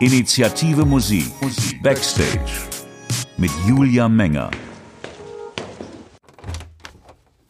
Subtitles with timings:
[0.00, 1.30] Initiative Musik
[1.80, 2.50] Backstage
[3.36, 4.50] mit Julia Menger.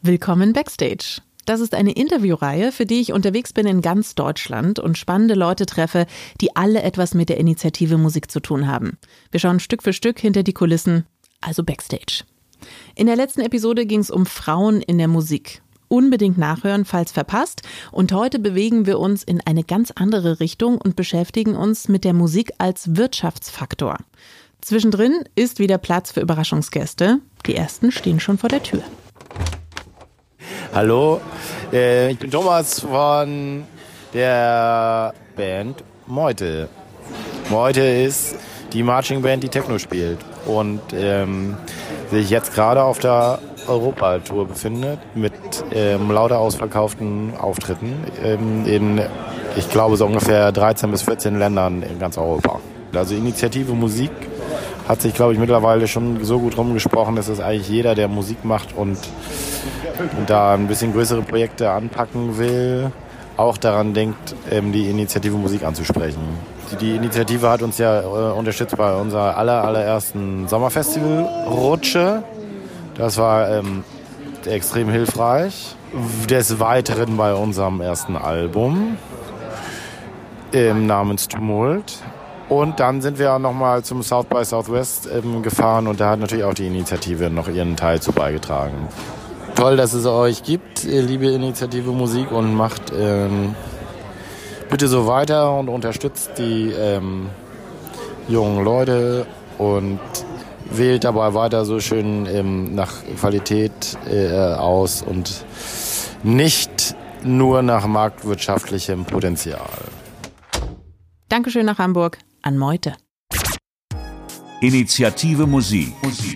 [0.02, 1.22] Willkommen Backstage.
[1.46, 5.64] Das ist eine Interviewreihe, für die ich unterwegs bin in ganz Deutschland und spannende Leute
[5.64, 6.04] treffe,
[6.42, 8.98] die alle etwas mit der Initiative Musik zu tun haben.
[9.30, 11.06] Wir schauen Stück für Stück hinter die Kulissen,
[11.40, 12.24] also Backstage.
[12.94, 15.62] In der letzten Episode ging es um Frauen in der Musik.
[15.88, 17.62] Unbedingt nachhören, falls verpasst.
[17.92, 22.14] Und heute bewegen wir uns in eine ganz andere Richtung und beschäftigen uns mit der
[22.14, 23.98] Musik als Wirtschaftsfaktor.
[24.60, 27.18] Zwischendrin ist wieder Platz für Überraschungsgäste.
[27.46, 28.82] Die ersten stehen schon vor der Tür.
[30.72, 31.20] Hallo,
[31.72, 33.64] äh, ich bin Thomas von
[34.12, 36.68] der Band Meute.
[37.50, 38.36] Meute ist
[38.72, 41.56] die Marching Band, die Techno spielt und ähm,
[42.10, 45.32] sich jetzt gerade auf der Europatour befindet mit
[45.72, 49.00] ähm, lauter ausverkauften Auftritten ähm, in,
[49.56, 52.60] ich glaube, so ungefähr 13 bis 14 Ländern in ganz Europa.
[52.94, 54.12] Also Initiative Musik
[54.86, 58.44] hat sich, glaube ich, mittlerweile schon so gut rumgesprochen, dass es eigentlich jeder, der Musik
[58.44, 58.98] macht und
[60.18, 62.90] und da ein bisschen größere Projekte anpacken will,
[63.36, 66.20] auch daran denkt, ähm, die Initiative Musik anzusprechen.
[66.80, 72.22] Die Initiative hat uns ja äh, unterstützt bei unserer aller, allerersten Sommerfestival Rutsche.
[72.96, 73.84] Das war ähm,
[74.46, 75.76] extrem hilfreich.
[76.28, 78.96] Des Weiteren bei unserem ersten Album
[80.52, 81.98] ähm, namens Tumult.
[82.48, 86.18] Und dann sind wir auch nochmal zum South by Southwest ähm, gefahren und da hat
[86.18, 88.88] natürlich auch die Initiative noch ihren Teil zu beigetragen
[89.54, 93.54] toll, dass es euch gibt, liebe Initiative Musik und macht ähm,
[94.68, 97.30] bitte so weiter und unterstützt die ähm,
[98.28, 99.26] jungen Leute
[99.58, 100.00] und
[100.78, 105.44] wählt dabei weiter so schön ähm, nach Qualität äh, aus und
[106.22, 109.68] nicht nur nach marktwirtschaftlichem Potenzial.
[111.28, 112.94] Dankeschön nach Hamburg an Meute.
[114.60, 115.92] Initiative Musik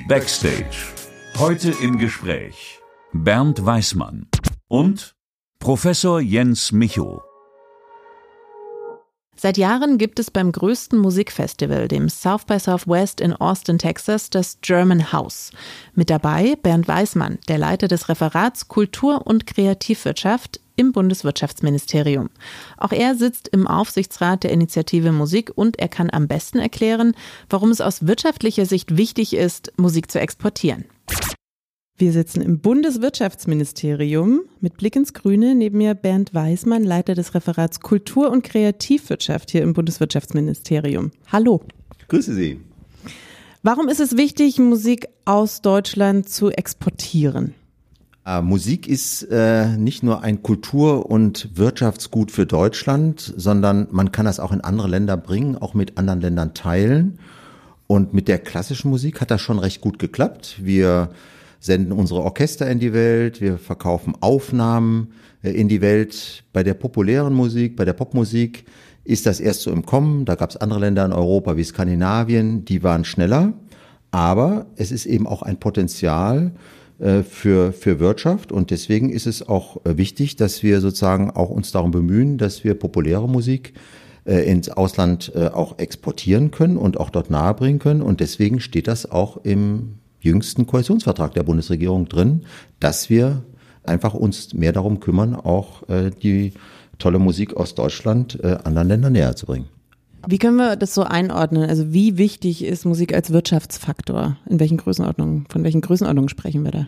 [0.09, 0.77] Backstage.
[1.39, 2.79] Heute im Gespräch.
[3.13, 4.27] Bernd Weismann
[4.69, 5.15] und
[5.61, 7.28] Professor Jens Micho.
[9.41, 14.59] Seit Jahren gibt es beim größten Musikfestival, dem South by Southwest in Austin, Texas, das
[14.63, 15.53] German House.
[15.95, 22.31] Mit dabei Bernd Weismann, der Leiter des Referats Kultur und Kreativwirtschaft im Bundeswirtschaftsministerium.
[22.79, 27.15] Auch er sitzt im Aufsichtsrat der Initiative Musik und er kann am besten erklären,
[27.49, 30.85] warum es aus wirtschaftlicher Sicht wichtig ist, Musik zu exportieren.
[32.01, 35.57] Wir sitzen im Bundeswirtschaftsministerium mit Blick ins Grüne.
[35.57, 41.11] Neben mir Bernd Weismann, Leiter des Referats Kultur und Kreativwirtschaft hier im Bundeswirtschaftsministerium.
[41.33, 41.61] Hallo.
[42.07, 42.61] Grüße Sie.
[43.65, 47.55] Warum ist es wichtig, Musik aus Deutschland zu exportieren?
[48.25, 54.27] Äh, Musik ist äh, nicht nur ein Kultur- und Wirtschaftsgut für Deutschland, sondern man kann
[54.27, 57.19] das auch in andere Länder bringen, auch mit anderen Ländern teilen.
[57.89, 60.61] Und mit der klassischen Musik hat das schon recht gut geklappt.
[60.63, 61.11] Wir
[61.61, 66.45] senden unsere Orchester in die Welt, wir verkaufen Aufnahmen äh, in die Welt.
[66.53, 68.65] Bei der populären Musik, bei der Popmusik
[69.05, 70.25] ist das erst so im Kommen.
[70.25, 73.55] Da gab es andere Länder in Europa wie Skandinavien, die waren schneller.
[74.11, 76.53] Aber es ist eben auch ein Potenzial
[76.99, 81.51] äh, für, für Wirtschaft und deswegen ist es auch äh, wichtig, dass wir sozusagen auch
[81.51, 83.75] uns darum bemühen, dass wir populäre Musik
[84.25, 88.03] ins Ausland auch exportieren können und auch dort nahebringen können.
[88.03, 92.43] Und deswegen steht das auch im jüngsten Koalitionsvertrag der Bundesregierung drin,
[92.81, 93.43] dass wir
[93.85, 96.53] einfach uns mehr darum kümmern, auch äh, die
[96.99, 99.67] tolle Musik aus Deutschland äh, anderen Ländern näher zu bringen.
[100.27, 101.69] Wie können wir das so einordnen?
[101.69, 104.37] Also wie wichtig ist Musik als Wirtschaftsfaktor?
[104.49, 106.87] In welchen Größenordnungen, von welchen Größenordnungen sprechen wir da?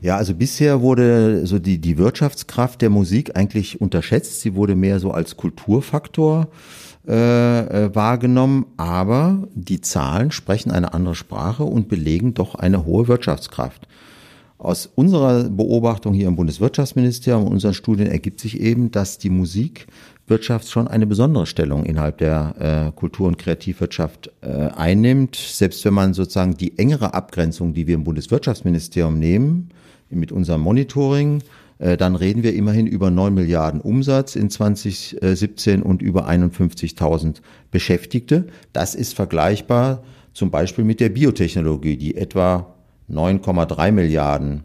[0.00, 4.40] Ja, also bisher wurde so die, die Wirtschaftskraft der Musik eigentlich unterschätzt.
[4.40, 6.48] Sie wurde mehr so als Kulturfaktor
[7.08, 13.08] äh, äh, wahrgenommen, aber die Zahlen sprechen eine andere Sprache und belegen doch eine hohe
[13.08, 13.88] Wirtschaftskraft.
[14.56, 20.70] Aus unserer Beobachtung hier im Bundeswirtschaftsministerium und unseren Studien ergibt sich eben, dass die Musikwirtschaft
[20.70, 25.34] schon eine besondere Stellung innerhalb der äh, Kultur- und Kreativwirtschaft äh, einnimmt.
[25.34, 29.70] Selbst wenn man sozusagen die engere Abgrenzung, die wir im Bundeswirtschaftsministerium nehmen,
[30.08, 31.42] mit unserem Monitoring,
[31.82, 37.38] dann reden wir immerhin über 9 Milliarden Umsatz in 2017 und über 51.000
[37.72, 38.46] Beschäftigte.
[38.72, 42.74] Das ist vergleichbar zum Beispiel mit der Biotechnologie, die etwa
[43.10, 44.62] 9,3 Milliarden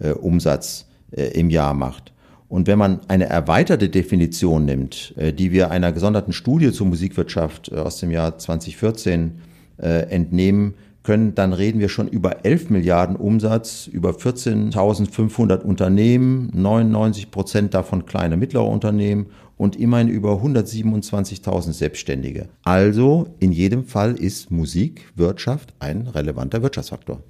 [0.00, 2.12] äh, Umsatz äh, im Jahr macht.
[2.48, 7.98] Und wenn man eine erweiterte Definition nimmt, die wir einer gesonderten Studie zur Musikwirtschaft aus
[7.98, 9.32] dem Jahr 2014
[9.78, 10.74] entnehmen,
[11.06, 18.04] können, dann reden wir schon über 11 Milliarden Umsatz, über 14.500 Unternehmen, 99 Prozent davon
[18.04, 19.26] kleine mittlere Unternehmen
[19.56, 22.48] und immerhin über 127.000 Selbstständige.
[22.64, 27.22] Also in jedem Fall ist Musik, Wirtschaft ein relevanter Wirtschaftsfaktor.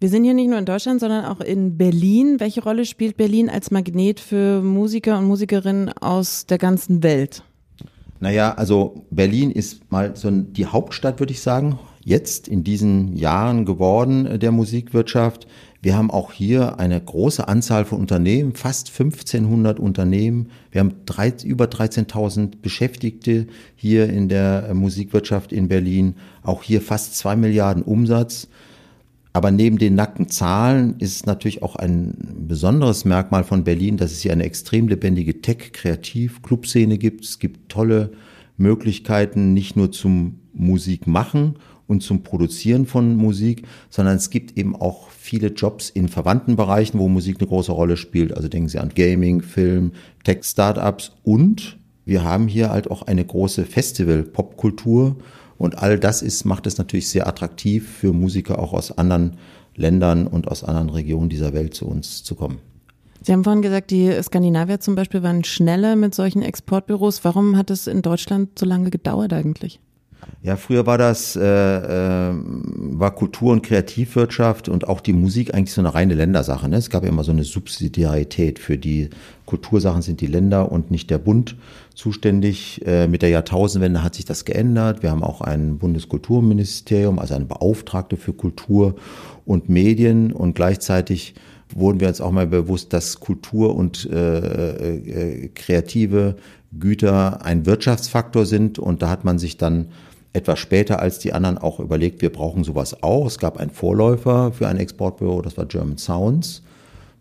[0.00, 2.38] Wir sind hier nicht nur in Deutschland, sondern auch in Berlin.
[2.38, 7.42] Welche Rolle spielt Berlin als Magnet für Musiker und Musikerinnen aus der ganzen Welt?
[8.20, 13.64] Naja, also Berlin ist mal so die Hauptstadt, würde ich sagen, jetzt in diesen Jahren
[13.64, 15.46] geworden äh, der Musikwirtschaft.
[15.80, 20.48] Wir haben auch hier eine große Anzahl von Unternehmen, fast 1500 Unternehmen.
[20.72, 23.46] Wir haben drei, über 13.000 Beschäftigte
[23.76, 26.14] hier in der äh, Musikwirtschaft in Berlin.
[26.42, 28.48] Auch hier fast zwei Milliarden Umsatz.
[29.34, 32.16] Aber neben den nackten Zahlen ist natürlich auch ein
[32.48, 37.24] besonderes Merkmal von Berlin, dass es hier eine extrem lebendige Tech-Kreativ-Clubszene gibt.
[37.24, 38.10] Es gibt tolle
[38.56, 41.54] Möglichkeiten, nicht nur zum Musik machen
[41.88, 47.00] und zum Produzieren von Musik, sondern es gibt eben auch viele Jobs in verwandten Bereichen,
[47.00, 48.36] wo Musik eine große Rolle spielt.
[48.36, 49.92] Also denken Sie an Gaming, Film,
[50.22, 55.16] Tech-Startups und wir haben hier halt auch eine große Festival-Popkultur
[55.56, 59.38] und all das ist, macht es natürlich sehr attraktiv für Musiker auch aus anderen
[59.74, 62.58] Ländern und aus anderen Regionen dieser Welt zu uns zu kommen.
[63.22, 67.24] Sie haben vorhin gesagt, die Skandinavier zum Beispiel waren schneller mit solchen Exportbüros.
[67.24, 69.80] Warum hat es in Deutschland so lange gedauert eigentlich?
[70.42, 75.72] Ja, früher war das äh, äh, war Kultur- und Kreativwirtschaft und auch die Musik eigentlich
[75.72, 76.68] so eine reine Ländersache.
[76.68, 76.76] Ne?
[76.76, 79.10] Es gab ja immer so eine Subsidiarität für die
[79.46, 81.56] Kultursachen sind die Länder und nicht der Bund
[81.94, 82.82] zuständig.
[82.86, 85.02] Äh, mit der Jahrtausendwende hat sich das geändert.
[85.02, 88.96] Wir haben auch ein Bundeskulturministerium, also eine Beauftragte für Kultur
[89.44, 91.34] und Medien und gleichzeitig
[91.74, 96.36] wurden wir uns auch mal bewusst, dass Kultur und äh, äh, kreative
[96.78, 99.88] Güter ein Wirtschaftsfaktor sind und da hat man sich dann
[100.38, 103.26] etwas später als die anderen auch überlegt, wir brauchen sowas auch.
[103.26, 106.62] Es gab einen Vorläufer für ein Exportbüro, das war German Sounds.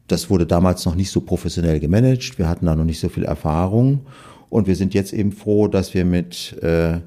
[0.07, 2.37] Das wurde damals noch nicht so professionell gemanagt.
[2.37, 4.01] Wir hatten da noch nicht so viel Erfahrung.
[4.49, 6.99] Und wir sind jetzt eben froh, dass wir mit äh,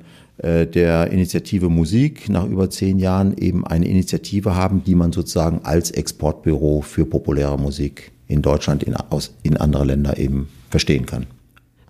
[0.43, 5.61] äh, der Initiative Musik nach über zehn Jahren eben eine Initiative haben, die man sozusagen
[5.65, 11.27] als Exportbüro für populäre Musik in Deutschland, in, aus, in andere Länder eben verstehen kann.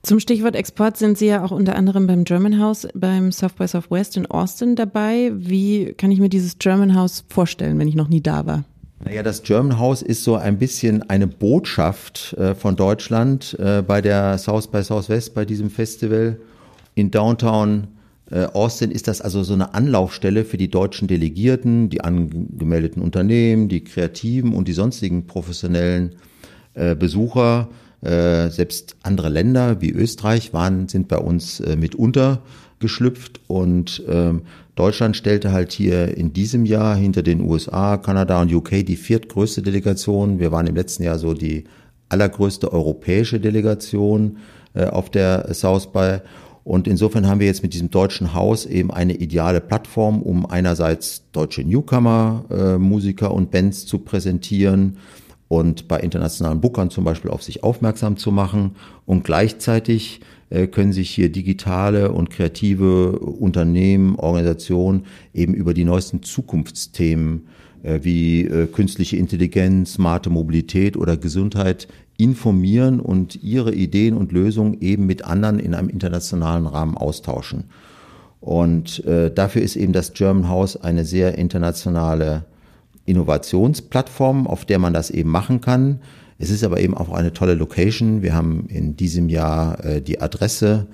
[0.02, 3.68] Zum Stichwort Export sind Sie ja auch unter anderem beim German House, beim South by
[3.68, 5.30] Southwest in Austin dabei.
[5.34, 8.64] Wie kann ich mir dieses German House vorstellen, wenn ich noch nie da war?
[9.04, 14.00] Naja, das German House ist so ein bisschen eine Botschaft äh, von Deutschland äh, bei
[14.00, 16.38] der South by Southwest, bei diesem Festival.
[16.94, 17.88] In Downtown
[18.30, 23.68] äh, Austin ist das also so eine Anlaufstelle für die deutschen Delegierten, die angemeldeten Unternehmen,
[23.68, 26.16] die Kreativen und die sonstigen professionellen
[26.74, 27.68] äh, Besucher
[28.02, 34.42] äh, selbst andere Länder wie Österreich waren, sind bei uns äh, mit untergeschlüpft und ähm,
[34.80, 39.60] Deutschland stellte halt hier in diesem Jahr hinter den USA, Kanada und UK die viertgrößte
[39.60, 40.38] Delegation.
[40.38, 41.64] Wir waren im letzten Jahr so die
[42.08, 44.38] allergrößte europäische Delegation
[44.72, 46.20] äh, auf der South by.
[46.64, 51.24] Und insofern haben wir jetzt mit diesem deutschen Haus eben eine ideale Plattform, um einerseits
[51.32, 54.96] deutsche Newcomer, äh, Musiker und Bands zu präsentieren,
[55.50, 58.76] und bei internationalen Bookern zum Beispiel auf sich aufmerksam zu machen.
[59.04, 66.22] Und gleichzeitig äh, können sich hier digitale und kreative Unternehmen, Organisationen eben über die neuesten
[66.22, 67.48] Zukunftsthemen
[67.82, 74.80] äh, wie äh, künstliche Intelligenz, smarte Mobilität oder Gesundheit informieren und ihre Ideen und Lösungen
[74.80, 77.64] eben mit anderen in einem internationalen Rahmen austauschen.
[78.40, 82.46] Und dafür ist eben das German House eine sehr internationale
[83.10, 86.00] Innovationsplattform, auf der man das eben machen kann.
[86.38, 88.22] Es ist aber eben auch eine tolle Location.
[88.22, 90.86] Wir haben in diesem Jahr äh, die Adresse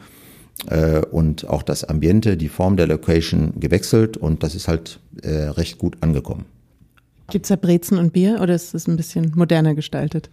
[0.68, 5.30] äh, und auch das Ambiente, die Form der Location gewechselt und das ist halt äh,
[5.30, 6.46] recht gut angekommen.
[7.30, 10.30] Gibt es da Brezen und Bier oder ist es ein bisschen moderner gestaltet?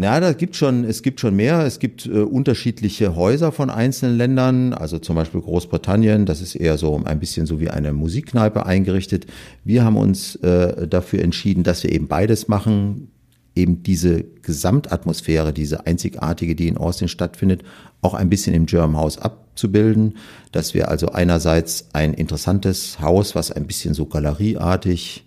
[0.00, 1.66] Ja, da gibt schon, es gibt schon mehr.
[1.66, 6.78] Es gibt äh, unterschiedliche Häuser von einzelnen Ländern, also zum Beispiel Großbritannien, das ist eher
[6.78, 9.26] so ein bisschen so wie eine Musikkneipe eingerichtet.
[9.64, 13.10] Wir haben uns äh, dafür entschieden, dass wir eben beides machen,
[13.56, 17.64] eben diese Gesamtatmosphäre, diese einzigartige, die in Austin stattfindet,
[18.00, 20.16] auch ein bisschen im German House abzubilden,
[20.52, 25.24] dass wir also einerseits ein interessantes Haus, was ein bisschen so galerieartig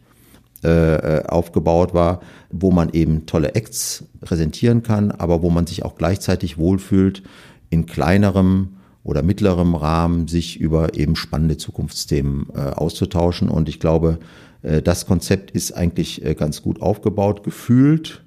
[0.63, 5.95] äh, aufgebaut war, wo man eben tolle Acts präsentieren kann, aber wo man sich auch
[5.95, 7.23] gleichzeitig wohlfühlt,
[7.69, 13.49] in kleinerem oder mittlerem Rahmen sich über eben spannende Zukunftsthemen äh, auszutauschen.
[13.49, 14.19] Und ich glaube,
[14.61, 17.43] äh, das Konzept ist eigentlich äh, ganz gut aufgebaut.
[17.43, 18.23] Gefühlt,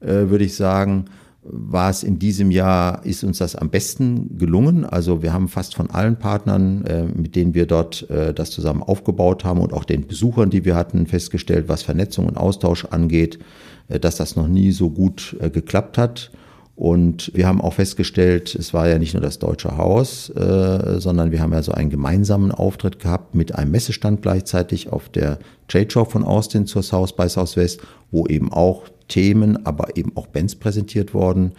[0.00, 1.04] äh, würde ich sagen,
[1.44, 4.84] war es in diesem Jahr, ist uns das am besten gelungen.
[4.84, 8.82] Also wir haben fast von allen Partnern, äh, mit denen wir dort äh, das zusammen
[8.82, 13.40] aufgebaut haben und auch den Besuchern, die wir hatten, festgestellt, was Vernetzung und Austausch angeht,
[13.88, 16.30] äh, dass das noch nie so gut äh, geklappt hat.
[16.74, 21.30] Und wir haben auch festgestellt, es war ja nicht nur das Deutsche Haus, äh, sondern
[21.30, 25.38] wir haben ja so einen gemeinsamen Auftritt gehabt mit einem Messestand gleichzeitig auf der
[25.68, 30.26] Trade Show von Austin zur South by Southwest, wo eben auch Themen, aber eben auch
[30.26, 31.52] Bands präsentiert wurden,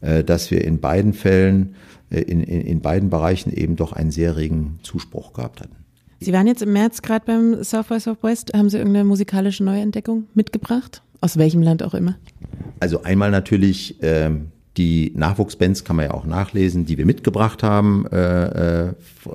[0.00, 1.74] äh, dass wir in beiden Fällen,
[2.10, 5.74] äh, in, in, in beiden Bereichen eben doch einen sehr regen Zuspruch gehabt hatten.
[6.20, 8.52] Sie waren jetzt im März gerade beim South by Southwest.
[8.54, 11.02] Haben Sie irgendeine musikalische Neuentdeckung mitgebracht?
[11.22, 12.16] Aus welchem Land auch immer?
[12.80, 18.06] Also einmal natürlich ähm, die Nachwuchsbands kann man ja auch nachlesen, die wir mitgebracht haben
[18.12, 18.92] äh, äh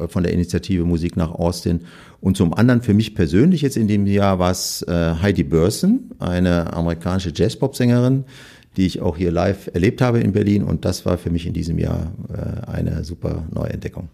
[0.10, 1.82] von der Initiative Musik nach Austin.
[2.20, 6.12] Und zum anderen für mich persönlich jetzt in dem Jahr war es äh, Heidi Burson,
[6.20, 8.26] eine amerikanische Jazz-Pop-Sängerin,
[8.76, 10.64] die ich auch hier live erlebt habe in Berlin.
[10.64, 14.10] Und das war für mich in diesem Jahr äh, eine super Neuentdeckung.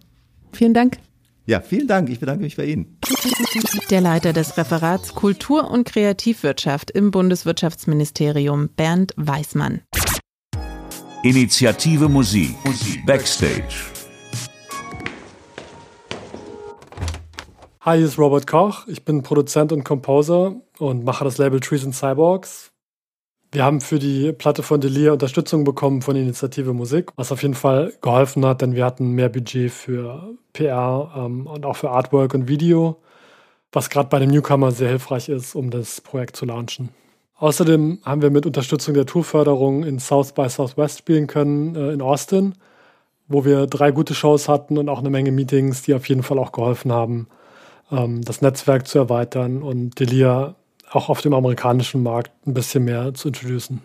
[0.52, 0.98] Vielen Dank.
[1.46, 2.10] Ja, vielen Dank.
[2.10, 3.00] Ich bedanke mich bei Ihnen.
[3.90, 9.82] Der Leiter des Referats Kultur und Kreativwirtschaft im Bundeswirtschaftsministerium, Bernd Weißmann.
[11.24, 12.56] Initiative Musik.
[13.06, 13.92] Backstage.
[17.82, 18.88] Hi, hier ist Robert Koch.
[18.88, 22.73] Ich bin Produzent und Composer und mache das Label Trees and Cyborgs.
[23.54, 27.54] Wir haben für die Platte von Delia Unterstützung bekommen von Initiative Musik, was auf jeden
[27.54, 32.34] Fall geholfen hat, denn wir hatten mehr Budget für PR ähm, und auch für Artwork
[32.34, 32.98] und Video,
[33.72, 36.90] was gerade bei dem Newcomer sehr hilfreich ist, um das Projekt zu launchen.
[37.38, 42.02] Außerdem haben wir mit Unterstützung der Tourförderung in South by Southwest spielen können äh, in
[42.02, 42.56] Austin,
[43.28, 46.40] wo wir drei gute Shows hatten und auch eine Menge Meetings, die auf jeden Fall
[46.40, 47.28] auch geholfen haben,
[47.92, 50.56] ähm, das Netzwerk zu erweitern und Delia
[50.96, 53.82] auch auf dem amerikanischen Markt ein bisschen mehr zu introducen.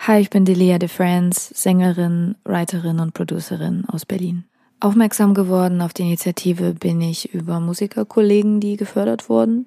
[0.00, 4.44] Hi, ich bin Delia de France, Sängerin, Writerin und Producerin aus Berlin.
[4.80, 9.66] Aufmerksam geworden auf die Initiative bin ich über Musikerkollegen, die gefördert wurden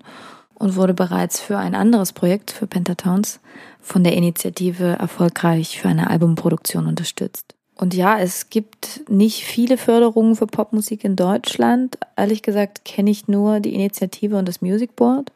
[0.54, 3.42] und wurde bereits für ein anderes Projekt für Pentatowns
[3.82, 7.56] von der Initiative erfolgreich für eine Albumproduktion unterstützt.
[7.76, 11.98] Und ja, es gibt nicht viele Förderungen für Popmusik in Deutschland.
[12.16, 15.32] Ehrlich gesagt kenne ich nur die Initiative und das Music Board.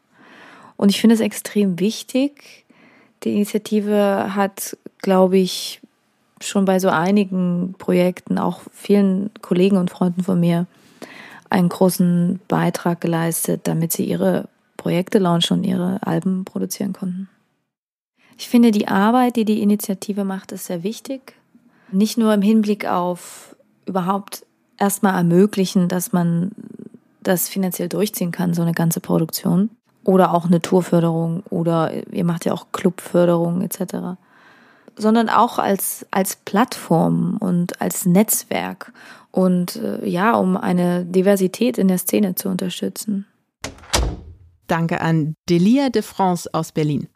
[0.76, 2.64] Und ich finde es extrem wichtig.
[3.22, 5.80] Die Initiative hat, glaube ich,
[6.40, 10.66] schon bei so einigen Projekten, auch vielen Kollegen und Freunden von mir,
[11.48, 17.28] einen großen Beitrag geleistet, damit sie ihre Projekte launchen und ihre Alben produzieren konnten.
[18.38, 21.34] Ich finde, die Arbeit, die die Initiative macht, ist sehr wichtig.
[21.90, 23.56] Nicht nur im Hinblick auf
[23.86, 24.44] überhaupt
[24.78, 26.50] erstmal ermöglichen, dass man
[27.22, 29.70] das finanziell durchziehen kann, so eine ganze Produktion,
[30.06, 34.18] oder auch eine Tourförderung oder ihr macht ja auch Clubförderung etc.
[34.96, 38.92] Sondern auch als, als Plattform und als Netzwerk
[39.32, 43.26] und äh, ja, um eine Diversität in der Szene zu unterstützen.
[44.68, 47.08] Danke an Delia de France aus Berlin.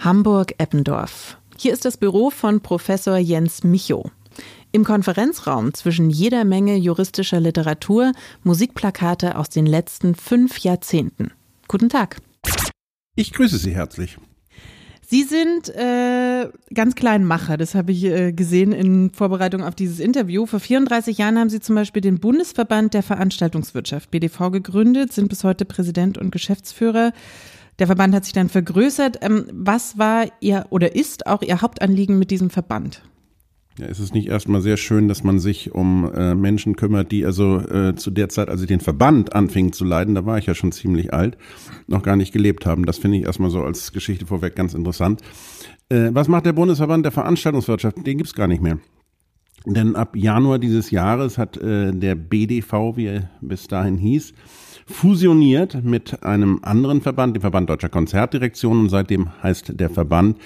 [0.00, 1.36] Hamburg-Eppendorf.
[1.58, 4.10] Hier ist das Büro von Professor Jens Micho.
[4.72, 8.12] Im Konferenzraum zwischen jeder Menge juristischer Literatur
[8.44, 11.32] Musikplakate aus den letzten fünf Jahrzehnten.
[11.70, 12.16] Guten Tag.
[13.14, 14.18] Ich grüße Sie herzlich.
[15.06, 20.00] Sie sind äh, ganz klein Macher, das habe ich äh, gesehen in Vorbereitung auf dieses
[20.00, 20.46] Interview.
[20.46, 25.44] Vor 34 Jahren haben Sie zum Beispiel den Bundesverband der Veranstaltungswirtschaft, BDV, gegründet, sind bis
[25.44, 27.12] heute Präsident und Geschäftsführer.
[27.78, 29.18] Der Verband hat sich dann vergrößert.
[29.20, 33.00] Ähm, was war Ihr oder ist auch Ihr Hauptanliegen mit diesem Verband?
[33.78, 37.24] Ja, ist es nicht erstmal sehr schön, dass man sich um äh, Menschen kümmert, die
[37.24, 40.46] also äh, zu der Zeit, als ich den Verband anfing zu leiden, da war ich
[40.46, 41.38] ja schon ziemlich alt,
[41.86, 42.84] noch gar nicht gelebt haben.
[42.84, 45.22] Das finde ich erstmal so als Geschichte vorweg ganz interessant.
[45.88, 48.04] Äh, was macht der Bundesverband der Veranstaltungswirtschaft?
[48.04, 48.78] Den gibt's gar nicht mehr.
[49.66, 54.32] Denn ab Januar dieses Jahres hat äh, der BDV, wie er bis dahin hieß,
[54.86, 58.84] fusioniert mit einem anderen Verband, dem Verband Deutscher Konzertdirektionen.
[58.84, 60.38] Und seitdem heißt der Verband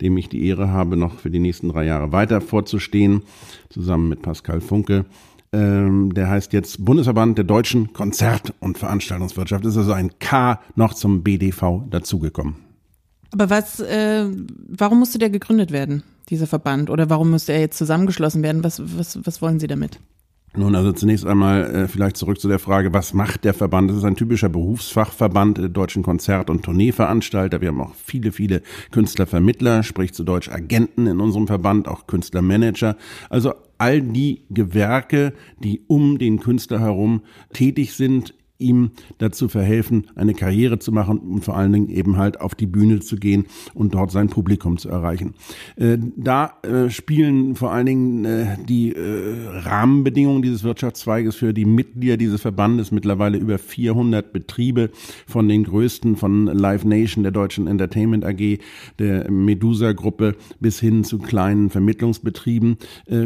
[0.00, 3.22] dem ich die Ehre habe, noch für die nächsten drei Jahre weiter vorzustehen,
[3.68, 5.04] zusammen mit Pascal Funke.
[5.52, 9.64] Ähm, der heißt jetzt Bundesverband der deutschen Konzert- und Veranstaltungswirtschaft.
[9.64, 12.56] Ist also ein K noch zum BDV dazugekommen.
[13.32, 14.26] Aber was, äh,
[14.68, 16.90] warum musste der gegründet werden, dieser Verband?
[16.90, 18.62] Oder warum musste er jetzt zusammengeschlossen werden?
[18.64, 20.00] Was, was, was wollen Sie damit?
[20.56, 23.88] Nun, also zunächst einmal äh, vielleicht zurück zu der Frage, was macht der Verband?
[23.88, 27.60] Das ist ein typischer Berufsfachverband der deutschen Konzert- und Tourneeveranstalter.
[27.60, 32.96] Wir haben auch viele, viele Künstlervermittler, sprich zu Deutsch Agenten in unserem Verband, auch Künstlermanager.
[33.28, 40.34] Also all die Gewerke, die um den Künstler herum tätig sind, ihm dazu verhelfen, eine
[40.34, 43.94] Karriere zu machen und vor allen Dingen eben halt auf die Bühne zu gehen und
[43.94, 45.34] dort sein Publikum zu erreichen.
[45.76, 52.16] Äh, da äh, spielen vor allen Dingen äh, die Rahmenbedingungen dieses Wirtschaftszweiges für die Mitglieder
[52.16, 54.90] dieses Verbandes, mittlerweile über 400 Betriebe
[55.26, 58.58] von den größten von Live Nation, der Deutschen Entertainment AG,
[58.98, 62.76] der Medusa-Gruppe bis hin zu kleinen Vermittlungsbetrieben,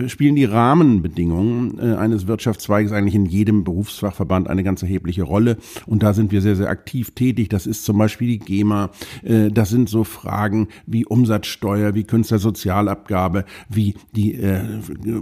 [0.07, 5.57] spielen die Rahmenbedingungen eines Wirtschaftszweiges eigentlich in jedem Berufsfachverband eine ganz erhebliche Rolle.
[5.87, 7.49] Und da sind wir sehr, sehr aktiv tätig.
[7.49, 8.90] Das ist zum Beispiel die GEMA.
[9.23, 14.62] Äh, das sind so Fragen wie Umsatzsteuer, wie Künstlersozialabgabe, wie die äh,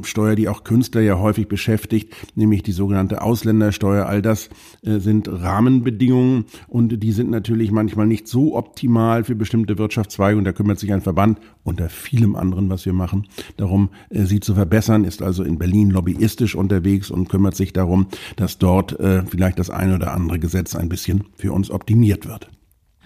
[0.03, 4.07] Steuer, die auch Künstler ja häufig beschäftigt, nämlich die sogenannte Ausländersteuer.
[4.07, 4.51] All das
[4.83, 10.39] äh, sind Rahmenbedingungen und die sind natürlich manchmal nicht so optimal für bestimmte Wirtschaftszweige.
[10.39, 14.55] Und da kümmert sich ein Verband unter vielem anderen, was wir machen, darum, sie zu
[14.55, 18.07] verbessern, ist also in Berlin lobbyistisch unterwegs und kümmert sich darum,
[18.37, 18.97] dass dort
[19.29, 22.49] vielleicht das eine oder andere Gesetz ein bisschen für uns optimiert wird.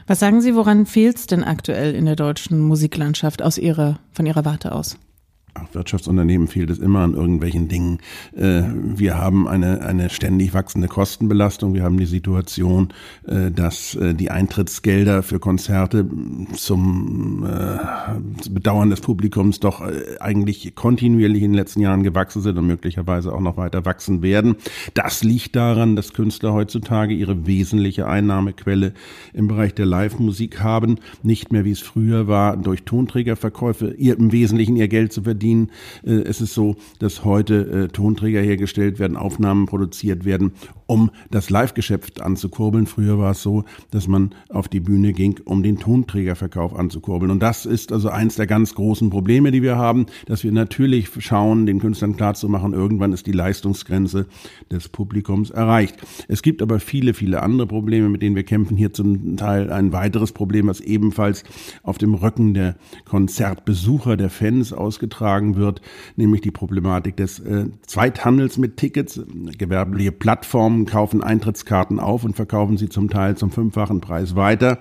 [0.07, 4.25] Was sagen Sie, woran fehlt es denn aktuell in der deutschen Musiklandschaft aus Ihrer, von
[4.25, 4.97] Ihrer Warte aus?
[5.73, 7.99] Wirtschaftsunternehmen fehlt es immer an irgendwelchen Dingen.
[8.37, 11.75] Äh, wir haben eine, eine ständig wachsende Kostenbelastung.
[11.75, 12.93] Wir haben die Situation,
[13.27, 16.07] äh, dass äh, die Eintrittsgelder für Konzerte
[16.55, 17.47] zum
[18.51, 19.83] Bedauern des Publikums doch
[20.21, 24.57] eigentlich kontinuierlich in den letzten Jahren gewachsen sind und möglicherweise auch noch weiter wachsen werden.
[24.95, 28.93] Das liegt daran, dass Künstler heutzutage ihre wesentliche Einnahmequelle
[29.33, 34.33] im Bereich der Live-Musik haben, nicht mehr wie es früher war, durch Tonträgerverkäufe ihr, im
[34.33, 35.71] Wesentlichen ihr Geld zu verdienen verdienen.
[36.05, 40.53] Äh, es ist so, dass heute äh, Tonträger hergestellt werden, Aufnahmen produziert werden,
[40.87, 42.87] um das Live-Geschäft anzukurbeln.
[42.87, 47.31] Früher war es so, dass man auf die Bühne ging, um den Tonträgerverkauf anzukurbeln.
[47.31, 51.11] Und das ist also eins der ganz großen Probleme, die wir haben, dass wir natürlich
[51.19, 54.27] schauen, den Künstlern klarzumachen, irgendwann ist die Leistungsgrenze
[54.71, 55.97] des Publikums erreicht.
[56.29, 58.77] Es gibt aber viele, viele andere Probleme, mit denen wir kämpfen.
[58.77, 61.45] Hier zum Teil ein weiteres Problem, was ebenfalls
[61.83, 65.81] auf dem Rücken der Konzertbesucher, der Fans ausgetragen getragen wird,
[66.17, 69.21] nämlich die Problematik des äh, Zweithandels mit Tickets.
[69.59, 74.81] Gewerbliche Plattformen kaufen Eintrittskarten auf und verkaufen sie zum Teil zum fünffachen Preis weiter.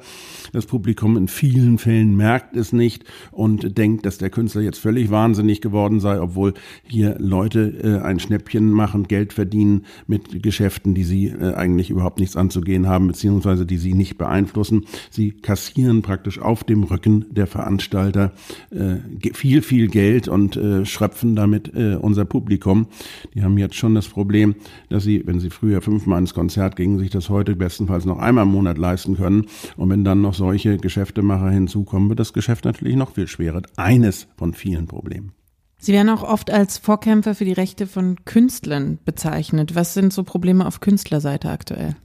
[0.55, 5.11] Das Publikum in vielen Fällen merkt es nicht und denkt, dass der Künstler jetzt völlig
[5.11, 6.53] wahnsinnig geworden sei, obwohl
[6.87, 12.21] hier Leute äh, ein Schnäppchen machen, Geld verdienen mit Geschäften, die sie äh, eigentlich überhaupt
[12.21, 14.85] nichts anzugehen haben, beziehungsweise die sie nicht beeinflussen.
[15.09, 18.31] Sie kassieren praktisch auf dem Rücken der Veranstalter
[18.69, 22.87] äh, viel, viel Geld und äh, schröpfen damit äh, unser Publikum.
[23.33, 24.55] Die haben jetzt schon das Problem,
[24.87, 28.45] dass sie, wenn sie früher fünfmal ins Konzert gingen, sich das heute bestenfalls noch einmal
[28.45, 29.47] im Monat leisten können.
[29.75, 33.63] Und wenn dann noch solche Geschäftemacher hinzukommen, wird das Geschäft natürlich noch viel schwerer.
[33.77, 35.31] Eines von vielen Problemen.
[35.79, 39.73] Sie werden auch oft als Vorkämpfer für die Rechte von Künstlern bezeichnet.
[39.73, 41.95] Was sind so Probleme auf Künstlerseite aktuell?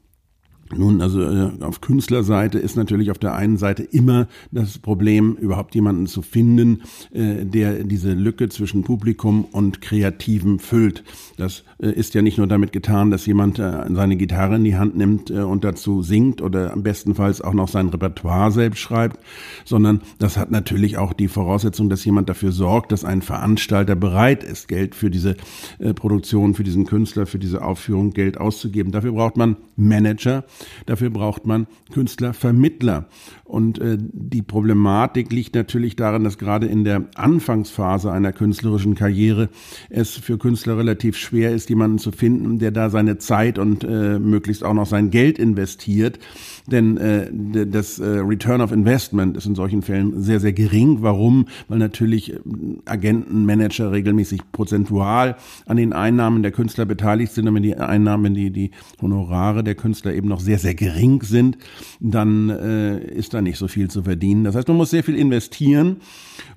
[0.74, 5.74] Nun, also äh, auf Künstlerseite ist natürlich auf der einen Seite immer das Problem, überhaupt
[5.74, 11.04] jemanden zu finden, äh, der diese Lücke zwischen Publikum und Kreativem füllt.
[11.36, 15.30] Das ist ja nicht nur damit getan, dass jemand seine Gitarre in die Hand nimmt
[15.30, 19.18] und dazu singt oder am bestenfalls auch noch sein Repertoire selbst schreibt,
[19.64, 24.44] sondern das hat natürlich auch die Voraussetzung, dass jemand dafür sorgt, dass ein Veranstalter bereit
[24.44, 25.36] ist, Geld für diese
[25.94, 28.92] Produktion, für diesen Künstler, für diese Aufführung Geld auszugeben.
[28.92, 30.44] Dafür braucht man Manager,
[30.86, 33.06] Dafür braucht man Künstlervermittler.
[33.50, 39.48] Und äh, die Problematik liegt natürlich darin, dass gerade in der Anfangsphase einer künstlerischen Karriere
[39.88, 44.20] es für Künstler relativ schwer ist, jemanden zu finden, der da seine Zeit und äh,
[44.20, 46.20] möglichst auch noch sein Geld investiert.
[46.68, 50.98] Denn äh, das äh, Return of Investment ist in solchen Fällen sehr, sehr gering.
[51.00, 51.46] Warum?
[51.66, 52.38] Weil natürlich äh,
[52.84, 55.36] Agenten, Manager regelmäßig prozentual
[55.66, 57.48] an den Einnahmen der Künstler beteiligt sind.
[57.48, 58.70] Und wenn die Einnahmen, die, die
[59.02, 61.58] Honorare der Künstler eben noch sehr, sehr gering sind,
[61.98, 64.44] dann äh, ist da nicht so viel zu verdienen.
[64.44, 65.96] Das heißt, man muss sehr viel investieren.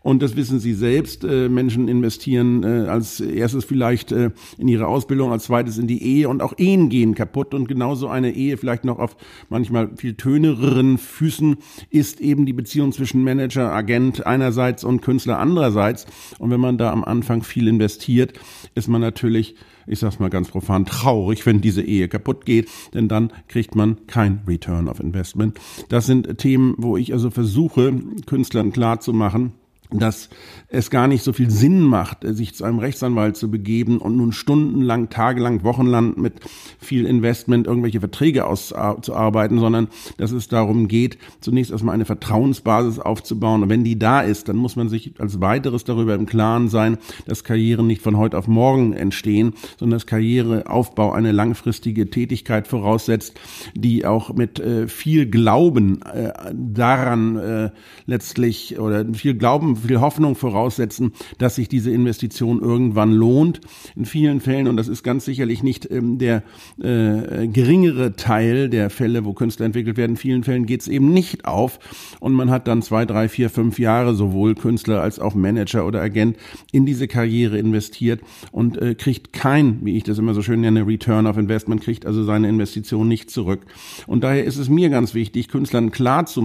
[0.01, 1.23] Und das wissen Sie selbst.
[1.23, 6.03] Äh, Menschen investieren äh, als erstes vielleicht äh, in ihre Ausbildung, als zweites in die
[6.03, 7.53] Ehe und auch Ehen gehen kaputt.
[7.53, 9.15] Und genauso eine Ehe vielleicht noch auf
[9.49, 11.57] manchmal viel tönereren Füßen
[11.89, 16.05] ist eben die Beziehung zwischen Manager, Agent einerseits und Künstler andererseits.
[16.39, 18.33] Und wenn man da am Anfang viel investiert,
[18.75, 19.55] ist man natürlich
[19.87, 24.07] ich sag's mal ganz profan, traurig, wenn diese Ehe kaputt geht, denn dann kriegt man
[24.07, 25.59] kein Return of Investment.
[25.89, 27.93] Das sind Themen, wo ich also versuche,
[28.25, 29.53] Künstlern klarzumachen,
[29.99, 30.29] dass
[30.73, 34.31] es gar nicht so viel Sinn macht, sich zu einem Rechtsanwalt zu begeben und nun
[34.31, 36.33] stundenlang, tagelang, wochenlang mit
[36.79, 43.63] viel Investment irgendwelche Verträge auszuarbeiten, sondern dass es darum geht, zunächst erstmal eine Vertrauensbasis aufzubauen.
[43.63, 46.97] Und wenn die da ist, dann muss man sich als weiteres darüber im Klaren sein,
[47.27, 53.39] dass Karrieren nicht von heute auf morgen entstehen, sondern dass Karriereaufbau eine langfristige Tätigkeit voraussetzt,
[53.75, 57.69] die auch mit äh, viel Glauben äh, daran äh,
[58.07, 63.61] letztlich oder viel Glauben viel Hoffnung voraussetzen, dass sich diese Investition irgendwann lohnt.
[63.95, 66.43] In vielen Fällen, und das ist ganz sicherlich nicht ähm, der
[66.79, 71.13] äh, geringere Teil der Fälle, wo Künstler entwickelt werden, in vielen Fällen geht es eben
[71.13, 71.79] nicht auf.
[72.19, 76.01] Und man hat dann zwei, drei, vier, fünf Jahre sowohl Künstler als auch Manager oder
[76.01, 76.37] Agent
[76.71, 80.85] in diese Karriere investiert und äh, kriegt kein, wie ich das immer so schön nenne,
[80.85, 83.65] Return of Investment, kriegt also seine Investition nicht zurück.
[84.07, 86.43] Und daher ist es mir ganz wichtig, Künstlern klar zu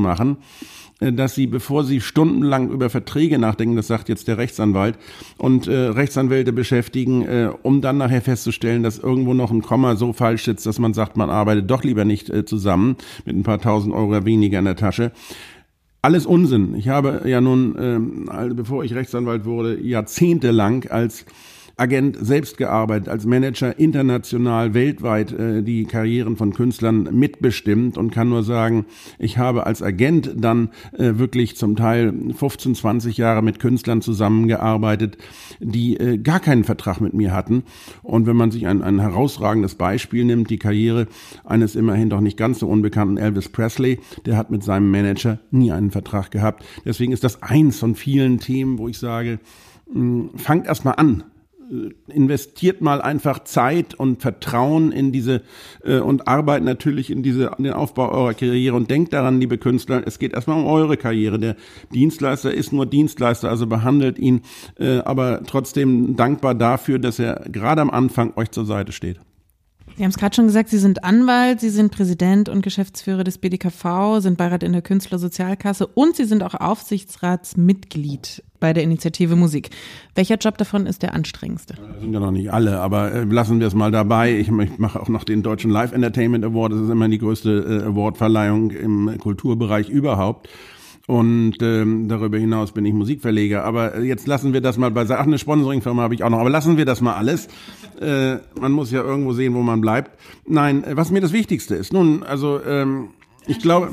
[1.01, 4.99] äh, dass sie, bevor sie stundenlang über Verträge nachdenken, das sagt jetzt der Rechtsanwalt,
[5.37, 10.13] und äh, Rechtsanwälte beschäftigen, äh, um dann nachher festzustellen, dass irgendwo noch ein Komma so
[10.13, 13.61] falsch sitzt, dass man sagt, man arbeitet doch lieber nicht äh, zusammen mit ein paar
[13.61, 15.13] tausend Euro weniger in der Tasche.
[16.01, 16.77] Alles Unsinn.
[16.77, 21.27] Ich habe ja nun, ähm, also bevor ich Rechtsanwalt wurde, jahrzehntelang als
[21.79, 28.29] Agent selbst gearbeitet, als Manager international, weltweit äh, die Karrieren von Künstlern mitbestimmt und kann
[28.29, 28.87] nur sagen,
[29.19, 35.19] ich habe als Agent dann äh, wirklich zum Teil 15, 20 Jahre mit Künstlern zusammengearbeitet,
[35.61, 37.63] die äh, gar keinen Vertrag mit mir hatten.
[38.03, 41.07] Und wenn man sich ein, ein herausragendes Beispiel nimmt, die Karriere
[41.45, 45.71] eines immerhin doch nicht ganz so unbekannten Elvis Presley, der hat mit seinem Manager nie
[45.71, 46.65] einen Vertrag gehabt.
[46.85, 49.39] Deswegen ist das eins von vielen Themen, wo ich sage,
[50.37, 51.25] fangt erst mal an,
[52.09, 55.43] investiert mal einfach Zeit und Vertrauen in diese
[55.85, 59.59] äh, und Arbeit natürlich in diese in den Aufbau eurer Karriere und denkt daran, liebe
[59.59, 61.39] Künstler, es geht erstmal um eure Karriere.
[61.39, 61.57] Der
[61.93, 64.43] Dienstleister ist nur Dienstleister, also behandelt ihn,
[64.79, 69.21] äh, aber trotzdem dankbar dafür, dass er gerade am Anfang euch zur Seite steht.
[69.99, 73.39] Sie haben es gerade schon gesagt, Sie sind Anwalt, Sie sind Präsident und Geschäftsführer des
[73.39, 79.71] BDKV, sind Beirat in der Künstlersozialkasse und Sie sind auch Aufsichtsratsmitglied bei der Initiative Musik.
[80.15, 81.75] Welcher Job davon ist der anstrengendste?
[81.75, 84.39] Das sind ja noch nicht alle, aber äh, lassen wir es mal dabei.
[84.39, 86.75] Ich, mache auch noch den Deutschen Live Entertainment Award.
[86.75, 90.49] Das ist immer die größte äh, Awardverleihung im Kulturbereich überhaupt.
[91.09, 93.65] Und ähm, darüber hinaus bin ich Musikverleger.
[93.65, 96.39] Aber jetzt lassen wir das mal bei Ach, eine Sponsoringfirma habe ich auch noch.
[96.39, 97.49] Aber lassen wir das mal alles.
[97.99, 100.11] Äh, man muss ja irgendwo sehen, wo man bleibt.
[100.47, 101.95] Nein, was mir das Wichtigste ist.
[101.95, 103.09] Nun, also ähm,
[103.47, 103.89] ich glaube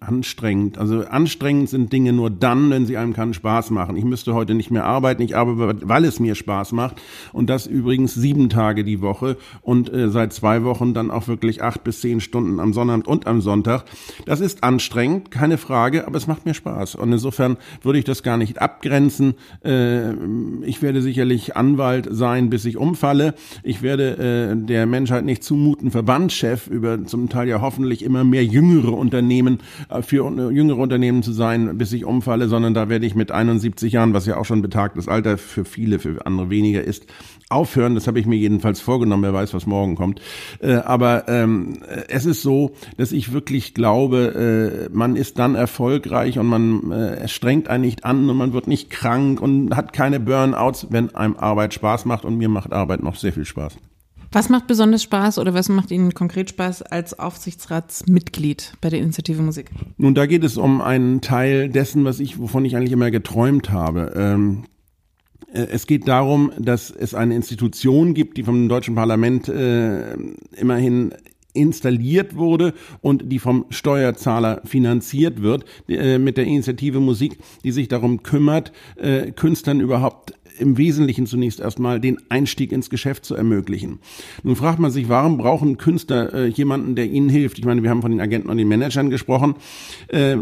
[0.00, 0.78] anstrengend.
[0.78, 3.96] Also anstrengend sind Dinge nur dann, wenn sie einem keinen Spaß machen.
[3.96, 7.00] Ich müsste heute nicht mehr arbeiten, ich arbeite, weil es mir Spaß macht.
[7.32, 11.62] Und das übrigens sieben Tage die Woche und äh, seit zwei Wochen dann auch wirklich
[11.62, 13.84] acht bis zehn Stunden am Sonnabend und am Sonntag.
[14.26, 16.94] Das ist anstrengend, keine Frage, aber es macht mir Spaß.
[16.94, 19.34] Und insofern würde ich das gar nicht abgrenzen.
[19.64, 20.12] Äh,
[20.62, 23.34] ich werde sicherlich Anwalt sein, bis ich umfalle.
[23.62, 28.44] Ich werde äh, der Menschheit nicht zumuten, Verbandschef über zum Teil ja hoffentlich immer mehr
[28.44, 29.58] jüngere Unternehmen
[30.02, 34.14] für jüngere Unternehmen zu sein, bis ich umfalle, sondern da werde ich mit 71 Jahren,
[34.14, 37.06] was ja auch schon betagtes Alter für viele, für andere weniger ist,
[37.48, 37.94] aufhören.
[37.94, 39.22] Das habe ich mir jedenfalls vorgenommen.
[39.22, 40.20] Wer weiß, was morgen kommt.
[40.60, 46.38] Äh, aber ähm, es ist so, dass ich wirklich glaube, äh, man ist dann erfolgreich
[46.38, 50.20] und man äh, strengt einen nicht an und man wird nicht krank und hat keine
[50.20, 52.24] Burnouts, wenn einem Arbeit Spaß macht.
[52.24, 53.76] Und mir macht Arbeit noch sehr viel Spaß.
[54.32, 59.42] Was macht besonders Spaß oder was macht Ihnen konkret Spaß als Aufsichtsratsmitglied bei der Initiative
[59.42, 59.70] Musik?
[59.98, 63.70] Nun, da geht es um einen Teil dessen, was ich, wovon ich eigentlich immer geträumt
[63.70, 64.14] habe.
[64.16, 64.64] Ähm,
[65.52, 70.14] äh, es geht darum, dass es eine Institution gibt, die vom deutschen Parlament äh,
[70.56, 71.12] immerhin
[71.54, 77.88] installiert wurde und die vom Steuerzahler finanziert wird, äh, mit der Initiative Musik, die sich
[77.88, 84.00] darum kümmert, äh, Künstlern überhaupt im Wesentlichen zunächst erstmal den Einstieg ins Geschäft zu ermöglichen.
[84.42, 87.58] Nun fragt man sich, warum brauchen Künstler äh, jemanden, der ihnen hilft?
[87.58, 89.54] Ich meine, wir haben von den Agenten und den Managern gesprochen.
[90.08, 90.36] Äh,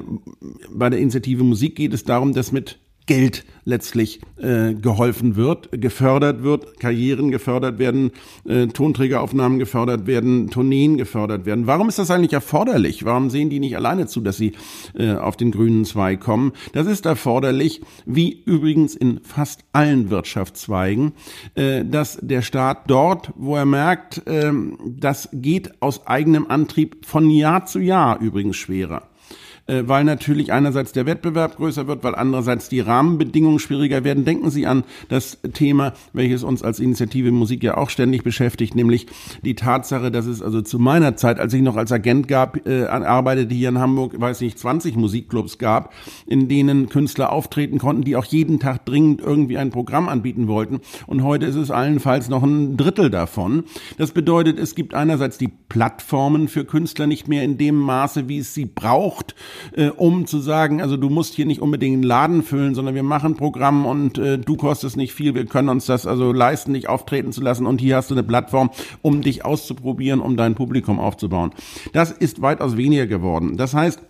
[0.72, 2.78] bei der Initiative Musik geht es darum, dass mit
[3.10, 8.12] Geld letztlich äh, geholfen wird, gefördert wird, Karrieren gefördert werden,
[8.44, 11.66] äh, Tonträgeraufnahmen gefördert werden, Tourneen gefördert werden.
[11.66, 13.04] Warum ist das eigentlich erforderlich?
[13.04, 14.52] Warum sehen die nicht alleine zu, dass sie
[14.96, 16.52] äh, auf den grünen Zweig kommen?
[16.72, 21.10] Das ist erforderlich, wie übrigens in fast allen Wirtschaftszweigen,
[21.56, 24.52] äh, dass der Staat dort, wo er merkt, äh,
[24.86, 29.09] das geht aus eigenem Antrieb von Jahr zu Jahr übrigens schwerer
[29.86, 34.24] weil natürlich einerseits der Wettbewerb größer wird, weil andererseits die Rahmenbedingungen schwieriger werden.
[34.24, 39.06] Denken Sie an das Thema, welches uns als Initiative Musik ja auch ständig beschäftigt, nämlich
[39.42, 42.84] die Tatsache, dass es also zu meiner Zeit, als ich noch als Agent gab, äh,
[42.84, 45.92] arbeitete hier in Hamburg, weiß nicht, 20 Musikclubs gab,
[46.26, 50.80] in denen Künstler auftreten konnten, die auch jeden Tag dringend irgendwie ein Programm anbieten wollten.
[51.06, 53.64] Und heute ist es allenfalls noch ein Drittel davon.
[53.98, 58.38] Das bedeutet, es gibt einerseits die Plattformen für Künstler nicht mehr in dem Maße, wie
[58.38, 59.34] es sie braucht,
[59.76, 63.02] äh, um zu sagen, also du musst hier nicht unbedingt einen Laden füllen, sondern wir
[63.02, 66.88] machen Programm und äh, du kostest nicht viel, wir können uns das also leisten, dich
[66.88, 68.70] auftreten zu lassen und hier hast du eine Plattform,
[69.02, 71.52] um dich auszuprobieren, um dein Publikum aufzubauen.
[71.92, 73.56] Das ist weitaus weniger geworden.
[73.56, 74.00] Das heißt,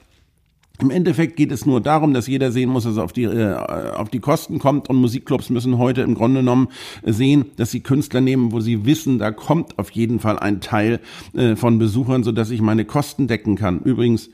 [0.81, 3.55] im Endeffekt geht es nur darum, dass jeder sehen muss, dass er auf die, äh,
[3.55, 6.69] auf die Kosten kommt und Musikclubs müssen heute im Grunde genommen
[7.05, 11.01] sehen, dass sie Künstler nehmen, wo sie wissen, da kommt auf jeden Fall ein Teil
[11.35, 13.81] äh, von Besuchern, sodass ich meine Kosten decken kann.
[13.81, 14.31] Übrigens,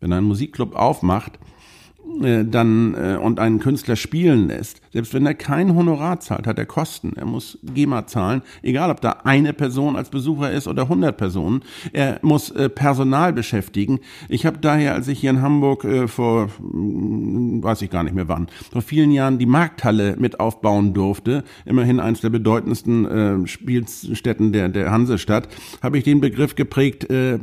[0.00, 1.38] wenn ein Musikclub aufmacht,
[2.22, 6.58] äh, dann äh, und einen Künstler spielen lässt, selbst wenn er kein Honorar zahlt, hat
[6.58, 7.12] er Kosten.
[7.16, 11.62] Er muss GEMA zahlen, egal ob da eine Person als Besucher ist oder 100 Personen.
[11.92, 14.00] Er muss äh, Personal beschäftigen.
[14.28, 18.14] Ich habe daher, als ich hier in Hamburg äh, vor, hm, weiß ich gar nicht
[18.14, 23.46] mehr wann, vor vielen Jahren die Markthalle mit aufbauen durfte, immerhin eines der bedeutendsten äh,
[23.46, 25.48] Spielstätten der, der Hansestadt,
[25.82, 27.38] habe ich den Begriff geprägt, äh,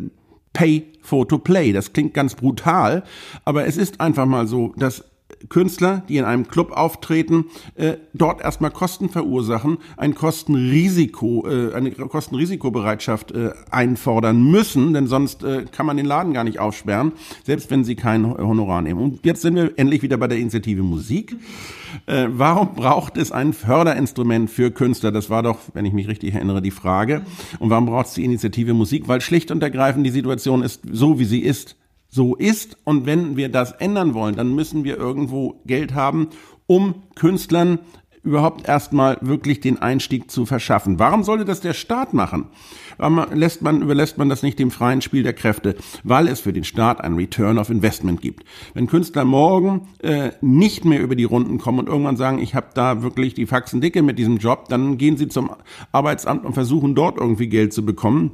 [0.58, 1.72] Pay for to Play.
[1.72, 3.04] Das klingt ganz brutal,
[3.46, 5.04] aber es ist einfach mal so, dass
[5.50, 7.46] Künstler, die in einem Club auftreten,
[7.76, 15.44] äh, dort erstmal Kosten verursachen, ein Kostenrisiko, äh, eine Kostenrisikobereitschaft äh, einfordern müssen, denn sonst
[15.44, 19.00] äh, kann man den Laden gar nicht aufsperren, selbst wenn sie kein Honorar nehmen.
[19.00, 21.36] Und jetzt sind wir endlich wieder bei der Initiative Musik.
[22.06, 25.12] Äh, warum braucht es ein Förderinstrument für Künstler?
[25.12, 27.24] Das war doch, wenn ich mich richtig erinnere, die Frage.
[27.60, 29.08] Und warum braucht es die Initiative Musik?
[29.08, 31.76] Weil schlicht und ergreifend die Situation ist so, wie sie ist
[32.10, 32.78] so ist.
[32.84, 36.30] Und wenn wir das ändern wollen, dann müssen wir irgendwo Geld haben,
[36.66, 37.80] um Künstlern
[38.28, 41.00] überhaupt erstmal wirklich den Einstieg zu verschaffen.
[41.00, 42.48] Warum sollte das der Staat machen?
[43.34, 45.76] Lässt man, überlässt man das nicht dem freien Spiel der Kräfte?
[46.04, 48.44] Weil es für den Staat ein Return of Investment gibt.
[48.74, 52.68] Wenn Künstler morgen äh, nicht mehr über die Runden kommen und irgendwann sagen, ich habe
[52.74, 55.52] da wirklich die Faxen dicke mit diesem Job, dann gehen sie zum
[55.92, 58.32] Arbeitsamt und versuchen dort irgendwie Geld zu bekommen.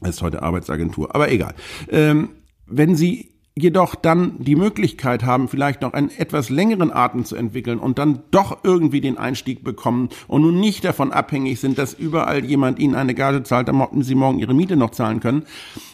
[0.00, 1.54] Das ist heute Arbeitsagentur, aber egal.
[1.88, 2.28] Ähm,
[2.68, 7.78] wenn Sie jedoch dann die Möglichkeit haben, vielleicht noch einen etwas längeren Atem zu entwickeln
[7.78, 12.44] und dann doch irgendwie den Einstieg bekommen und nun nicht davon abhängig sind, dass überall
[12.44, 15.42] jemand ihnen eine Gage zahlt, damit sie morgen ihre Miete noch zahlen können,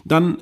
[0.05, 0.37] dann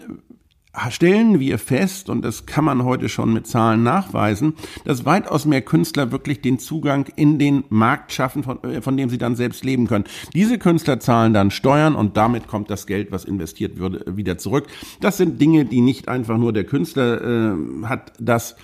[0.90, 4.54] stellen wir fest, und das kann man heute schon mit Zahlen nachweisen,
[4.84, 9.10] dass weitaus mehr Künstler wirklich den Zugang in den Markt schaffen, von, äh, von dem
[9.10, 10.04] sie dann selbst leben können.
[10.34, 14.66] Diese Künstler zahlen dann Steuern und damit kommt das Geld, was investiert würde, wieder zurück.
[15.00, 18.56] Das sind Dinge, die nicht einfach nur der Künstler äh, hat, das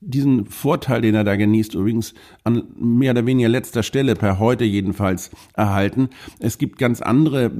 [0.00, 4.64] diesen Vorteil, den er da genießt, übrigens an mehr oder weniger letzter Stelle, per heute
[4.64, 6.08] jedenfalls, erhalten.
[6.38, 7.52] Es gibt ganz andere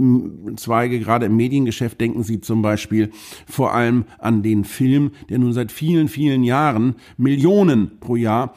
[0.57, 3.11] Zweige, gerade im Mediengeschäft denken Sie zum Beispiel
[3.47, 8.55] vor allem an den Film, der nun seit vielen, vielen Jahren Millionen pro Jahr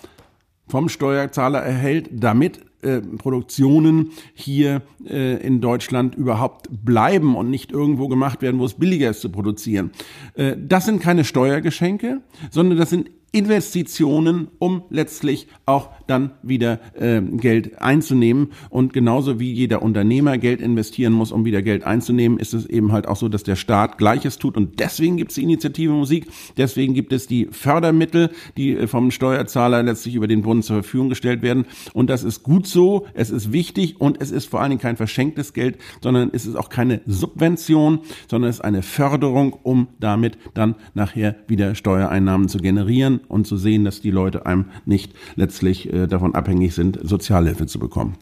[0.68, 8.08] vom Steuerzahler erhält, damit äh, Produktionen hier äh, in Deutschland überhaupt bleiben und nicht irgendwo
[8.08, 9.92] gemacht werden, wo es billiger ist zu produzieren.
[10.36, 17.20] Äh, das sind keine Steuergeschenke, sondern das sind Investitionen, um letztlich auch dann wieder äh,
[17.20, 18.50] Geld einzunehmen.
[18.70, 22.92] Und genauso wie jeder Unternehmer Geld investieren muss, um wieder Geld einzunehmen, ist es eben
[22.92, 24.56] halt auch so, dass der Staat Gleiches tut.
[24.56, 29.10] Und deswegen gibt es die Initiative Musik, deswegen gibt es die Fördermittel, die äh, vom
[29.10, 31.66] Steuerzahler letztlich über den Bund zur Verfügung gestellt werden.
[31.94, 34.96] Und das ist gut so, es ist wichtig und es ist vor allen Dingen kein
[34.96, 40.38] verschenktes Geld, sondern es ist auch keine Subvention, sondern es ist eine Förderung, um damit
[40.54, 45.92] dann nachher wieder Steuereinnahmen zu generieren und zu sehen, dass die Leute einem nicht letztlich
[45.92, 48.18] äh, davon abhängig sind, Sozialhilfe zu bekommen.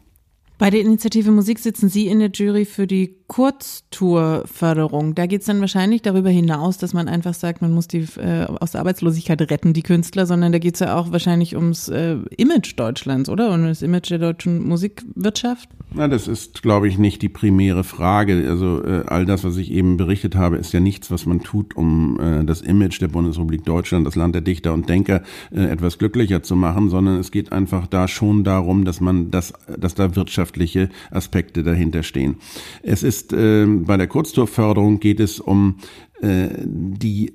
[0.62, 5.16] Bei der Initiative Musik sitzen Sie in der Jury für die Kurztourförderung.
[5.16, 8.44] Da geht es dann wahrscheinlich darüber hinaus, dass man einfach sagt, man muss die äh,
[8.44, 12.18] aus der Arbeitslosigkeit retten, die Künstler, sondern da geht es ja auch wahrscheinlich ums äh,
[12.36, 13.50] Image Deutschlands, oder?
[13.52, 15.68] Und das Image der deutschen Musikwirtschaft?
[15.94, 18.46] Na, das ist, glaube ich, nicht die primäre Frage.
[18.48, 21.74] Also äh, all das, was ich eben berichtet habe, ist ja nichts, was man tut,
[21.76, 25.98] um äh, das Image der Bundesrepublik Deutschland, das Land der Dichter und Denker, äh, etwas
[25.98, 30.14] glücklicher zu machen, sondern es geht einfach da schon darum, dass man das, dass da
[30.14, 32.36] Wirtschaft wirtschaftliche Aspekte dahinter stehen.
[32.82, 35.76] Es ist äh, bei der Kurztourförderung geht es um
[36.20, 37.32] äh, die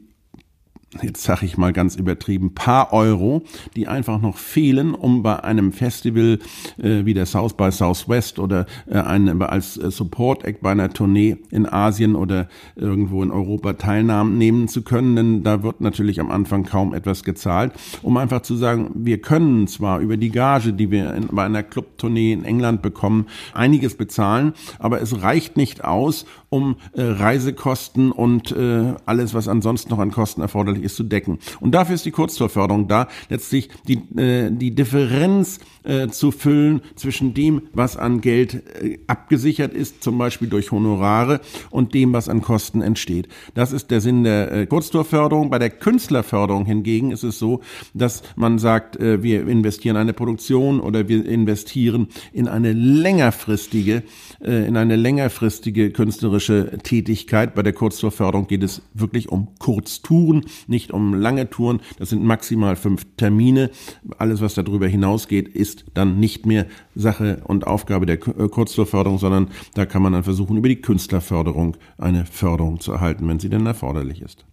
[1.02, 3.44] jetzt sage ich mal ganz übertrieben, paar Euro,
[3.76, 6.40] die einfach noch fehlen, um bei einem Festival
[6.78, 10.90] äh, wie der South by Southwest oder äh, ein, als äh, Support Act bei einer
[10.90, 16.20] Tournee in Asien oder irgendwo in Europa Teilnahmen nehmen zu können, denn da wird natürlich
[16.20, 20.74] am Anfang kaum etwas gezahlt, um einfach zu sagen, wir können zwar über die Gage,
[20.74, 25.84] die wir in, bei einer Clubtournee in England bekommen, einiges bezahlen, aber es reicht nicht
[25.84, 31.04] aus, um äh, Reisekosten und äh, alles, was ansonsten noch an Kosten erforderlich ist, zu
[31.04, 31.40] decken.
[31.60, 37.34] Und dafür ist die Kurztorförderung da, letztlich die, äh, die Differenz äh, zu füllen zwischen
[37.34, 42.42] dem, was an Geld äh, abgesichert ist, zum Beispiel durch Honorare, und dem, was an
[42.42, 43.28] Kosten entsteht.
[43.54, 45.50] Das ist der Sinn der äh, Kurztorförderung.
[45.50, 47.62] Bei der Künstlerförderung hingegen ist es so,
[47.94, 54.04] dass man sagt, äh, wir investieren in eine Produktion oder wir investieren in eine längerfristige,
[54.42, 57.56] äh, in eine längerfristige künstlerische Tätigkeit.
[57.56, 61.82] Bei der Kurztourförderung geht es wirklich um Kurztouren, nicht um lange Touren.
[61.98, 63.70] Das sind maximal fünf Termine.
[64.18, 69.50] Alles, was darüber hinausgeht, ist dann nicht mehr Sache und Aufgabe der äh, Kurztourförderung, sondern
[69.74, 73.66] da kann man dann versuchen, über die Künstlerförderung eine Förderung zu erhalten, wenn sie denn
[73.66, 74.46] erforderlich ist.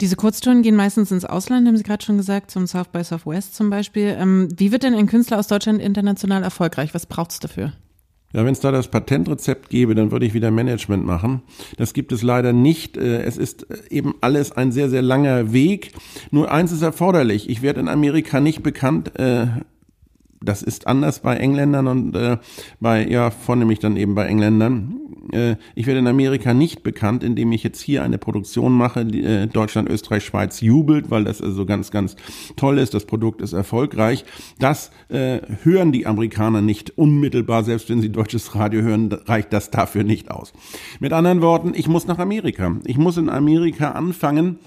[0.00, 3.54] Diese Kurztouren gehen meistens ins Ausland, haben Sie gerade schon gesagt, zum South by Southwest
[3.54, 4.16] zum Beispiel.
[4.18, 6.94] Ähm, wie wird denn ein Künstler aus Deutschland international erfolgreich?
[6.94, 7.74] Was braucht es dafür?
[8.32, 11.42] Ja, wenn es da das Patentrezept gäbe, dann würde ich wieder Management machen.
[11.76, 12.96] Das gibt es leider nicht.
[12.96, 15.92] Äh, es ist äh, eben alles ein sehr, sehr langer Weg.
[16.30, 17.50] Nur eins ist erforderlich.
[17.50, 19.46] Ich werde in Amerika nicht bekannt äh,
[20.42, 22.38] das ist anders bei Engländern und äh,
[22.80, 24.98] bei, ja, vornehmlich dann eben bei Engländern.
[25.32, 29.22] Äh, ich werde in Amerika nicht bekannt, indem ich jetzt hier eine Produktion mache, die,
[29.22, 32.16] äh, Deutschland, Österreich, Schweiz jubelt, weil das also ganz, ganz
[32.56, 34.24] toll ist, das Produkt ist erfolgreich.
[34.58, 39.70] Das äh, hören die Amerikaner nicht unmittelbar, selbst wenn sie deutsches Radio hören, reicht das
[39.70, 40.54] dafür nicht aus.
[41.00, 42.76] Mit anderen Worten, ich muss nach Amerika.
[42.86, 44.58] Ich muss in Amerika anfangen,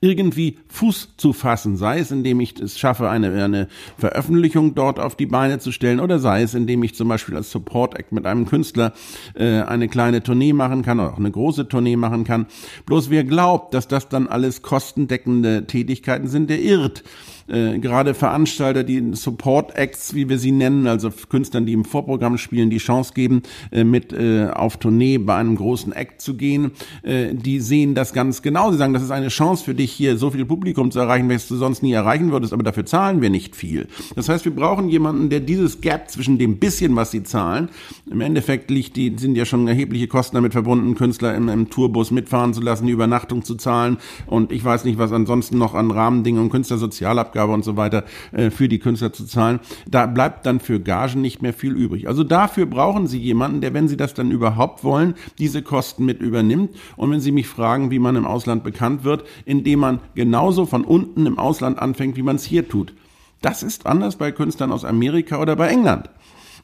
[0.00, 5.16] irgendwie Fuß zu fassen, sei es indem ich es schaffe, eine, eine Veröffentlichung dort auf
[5.16, 8.26] die Beine zu stellen oder sei es indem ich zum Beispiel als Support Act mit
[8.26, 8.92] einem Künstler
[9.34, 12.46] äh, eine kleine Tournee machen kann oder auch eine große Tournee machen kann.
[12.86, 17.02] Bloß wer glaubt, dass das dann alles kostendeckende Tätigkeiten sind, der irrt
[17.48, 22.38] äh, gerade Veranstalter, die Support Acts, wie wir sie nennen, also Künstlern, die im Vorprogramm
[22.38, 26.72] spielen, die Chance geben, äh, mit äh, auf Tournee bei einem großen Act zu gehen,
[27.02, 28.72] äh, die sehen das ganz genau.
[28.72, 31.48] Sie sagen, das ist eine Chance für dich hier, so viel Publikum zu erreichen, welches
[31.48, 33.88] du sonst nie erreichen würdest, aber dafür zahlen wir nicht viel.
[34.16, 37.68] Das heißt, wir brauchen jemanden, der dieses Gap zwischen dem bisschen, was sie zahlen,
[38.10, 42.10] im Endeffekt liegt die, sind ja schon erhebliche Kosten damit verbunden, Künstler im, im Tourbus
[42.10, 45.90] mitfahren zu lassen, die Übernachtung zu zahlen und ich weiß nicht, was ansonsten noch an
[45.90, 49.58] Rahmendingen und Künstlersozialabgaben Abgabe und so weiter äh, für die Künstler zu zahlen.
[49.88, 52.06] Da bleibt dann für Gagen nicht mehr viel übrig.
[52.06, 56.20] Also dafür brauchen Sie jemanden, der, wenn Sie das dann überhaupt wollen, diese Kosten mit
[56.20, 56.70] übernimmt.
[56.96, 60.84] Und wenn Sie mich fragen, wie man im Ausland bekannt wird, indem man genauso von
[60.84, 62.94] unten im Ausland anfängt, wie man es hier tut.
[63.42, 66.08] Das ist anders bei Künstlern aus Amerika oder bei England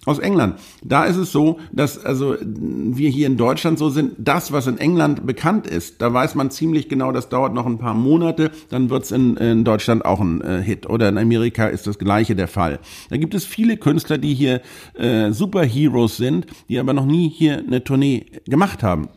[0.06, 0.58] aus England.
[0.82, 4.78] Da ist es so, dass also wir hier in Deutschland so sind, das, was in
[4.78, 8.88] England bekannt ist, da weiß man ziemlich genau, das dauert noch ein paar Monate, dann
[8.88, 10.88] wird's in, in Deutschland auch ein äh, Hit.
[10.88, 12.78] Oder in Amerika ist das gleiche der Fall.
[13.10, 14.62] Da gibt es viele Künstler, die hier
[14.94, 19.08] äh, Superheroes sind, die aber noch nie hier eine Tournee gemacht haben.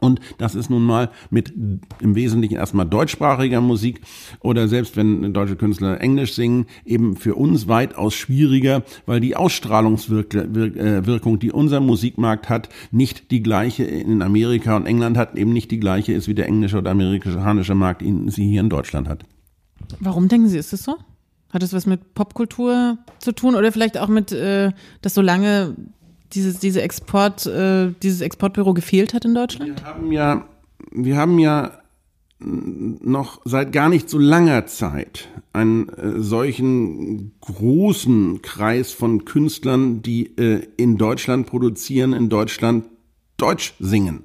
[0.00, 1.52] Und das ist nun mal mit
[2.00, 4.00] im Wesentlichen erstmal deutschsprachiger Musik
[4.40, 11.34] oder selbst wenn deutsche Künstler Englisch singen, eben für uns weitaus schwieriger, weil die Ausstrahlungswirkung,
[11.34, 15.70] äh, die unser Musikmarkt hat, nicht die gleiche in Amerika und England hat, eben nicht
[15.70, 19.24] die gleiche ist, wie der englische oder amerikanische Markt ihn sie hier in Deutschland hat.
[20.00, 20.96] Warum denken Sie, ist es so?
[21.50, 25.76] Hat es was mit Popkultur zu tun oder vielleicht auch mit, äh, dass so lange
[26.32, 29.80] dieses, diese Export, äh, dieses Exportbüro gefehlt hat in Deutschland?
[29.80, 30.48] Wir haben ja,
[30.92, 31.72] wir haben ja
[32.38, 40.36] noch seit gar nicht so langer Zeit einen äh, solchen großen Kreis von Künstlern, die
[40.36, 42.84] äh, in Deutschland produzieren, in Deutschland
[43.38, 44.24] Deutsch singen,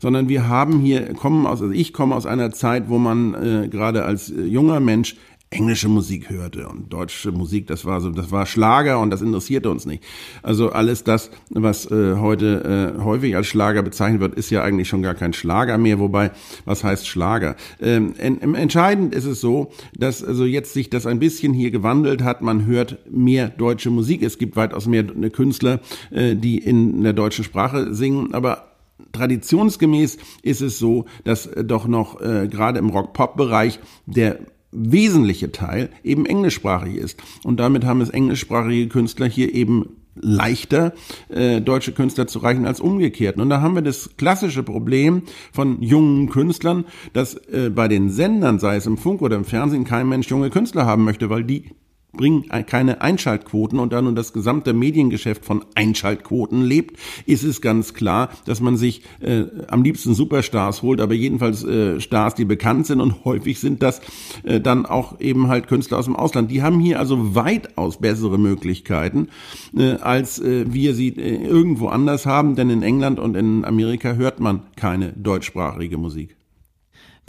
[0.00, 3.68] sondern wir haben hier kommen aus, also ich komme aus einer Zeit, wo man äh,
[3.68, 5.16] gerade als äh, junger Mensch
[5.52, 9.68] englische Musik hörte und deutsche Musik, das war so, das war Schlager und das interessierte
[9.68, 10.04] uns nicht.
[10.44, 14.86] Also alles das, was äh, heute äh, häufig als Schlager bezeichnet wird, ist ja eigentlich
[14.86, 15.98] schon gar kein Schlager mehr.
[15.98, 16.30] Wobei,
[16.66, 17.56] was heißt Schlager?
[17.80, 22.22] Ähm, en, entscheidend ist es so, dass also jetzt sich das ein bisschen hier gewandelt
[22.22, 22.42] hat.
[22.42, 24.22] Man hört mehr deutsche Musik.
[24.22, 25.80] Es gibt weitaus mehr Künstler,
[26.12, 28.68] äh, die in der deutschen Sprache singen, aber
[29.10, 34.38] traditionsgemäß ist es so, dass doch noch äh, gerade im Rock-Pop-Bereich der
[34.72, 37.18] wesentliche Teil eben englischsprachig ist.
[37.44, 40.92] Und damit haben es englischsprachige Künstler hier eben leichter,
[41.28, 43.38] äh, deutsche Künstler zu reichen als umgekehrt.
[43.38, 48.58] Und da haben wir das klassische Problem von jungen Künstlern, dass äh, bei den Sendern,
[48.58, 51.70] sei es im Funk oder im Fernsehen, kein Mensch junge Künstler haben möchte, weil die
[52.12, 57.94] bringen keine Einschaltquoten und da nun das gesamte Mediengeschäft von Einschaltquoten lebt, ist es ganz
[57.94, 62.86] klar, dass man sich äh, am liebsten Superstars holt, aber jedenfalls äh, Stars, die bekannt
[62.86, 64.00] sind und häufig sind das
[64.42, 66.50] äh, dann auch eben halt Künstler aus dem Ausland.
[66.50, 69.28] Die haben hier also weitaus bessere Möglichkeiten,
[69.76, 74.14] äh, als äh, wir sie äh, irgendwo anders haben, denn in England und in Amerika
[74.14, 76.39] hört man keine deutschsprachige Musik.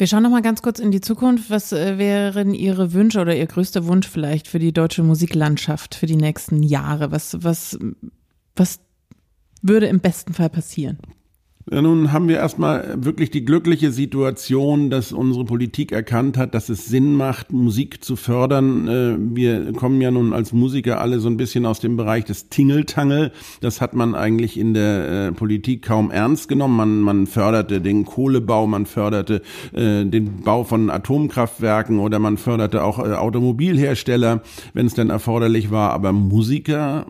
[0.02, 1.52] Wir schauen noch mal ganz kurz in die Zukunft.
[1.52, 6.08] Was äh, wären Ihre Wünsche oder Ihr größter Wunsch vielleicht für die deutsche Musiklandschaft für
[6.08, 7.12] die nächsten Jahre?
[7.12, 7.78] Was, was,
[8.56, 8.80] was
[9.62, 10.98] würde im besten Fall passieren?
[11.70, 16.70] Ja, nun haben wir erstmal wirklich die glückliche Situation, dass unsere Politik erkannt hat, dass
[16.70, 18.88] es Sinn macht, Musik zu fördern.
[18.88, 22.50] Äh, wir kommen ja nun als Musiker alle so ein bisschen aus dem Bereich des
[22.50, 23.32] Tingeltangel.
[23.60, 26.76] Das hat man eigentlich in der äh, Politik kaum ernst genommen.
[26.76, 29.42] Man, man förderte den Kohlebau, man förderte
[29.74, 34.42] äh, den Bau von Atomkraftwerken oder man förderte auch Automobilhersteller,
[34.74, 35.92] wenn es denn erforderlich war.
[35.92, 37.06] Aber Musiker,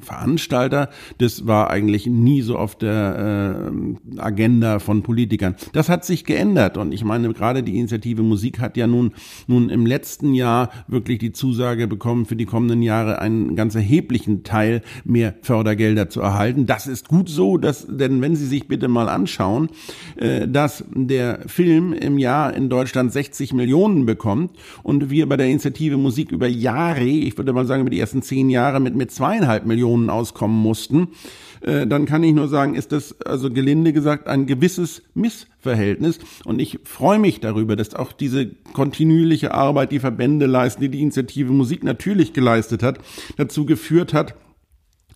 [0.00, 5.54] Veranstalter, das war eigentlich nie so auf der ähm, Agenda von Politikern.
[5.72, 9.12] Das hat sich geändert und ich meine, gerade die Initiative Musik hat ja nun,
[9.46, 14.42] nun im letzten Jahr wirklich die Zusage bekommen, für die kommenden Jahre einen ganz erheblichen
[14.44, 16.66] Teil mehr Fördergelder zu erhalten.
[16.66, 19.68] Das ist gut so, dass, denn wenn Sie sich bitte mal anschauen,
[20.16, 24.52] äh, dass der Film im Jahr in Deutschland 60 Millionen bekommt
[24.82, 28.22] und wir bei der Initiative Musik über Jahre, ich würde mal sagen über die ersten
[28.22, 31.08] zehn Jahre mit, mit zweieinhalb Millionen auskommen mussten,
[31.64, 36.18] äh, dann kann ich nur sagen, ist das also gelinde gesagt ein gewisses Missverhältnis.
[36.44, 41.00] Und ich freue mich darüber, dass auch diese kontinuierliche Arbeit, die Verbände leisten, die die
[41.00, 42.98] Initiative Musik natürlich geleistet hat,
[43.36, 44.34] dazu geführt hat,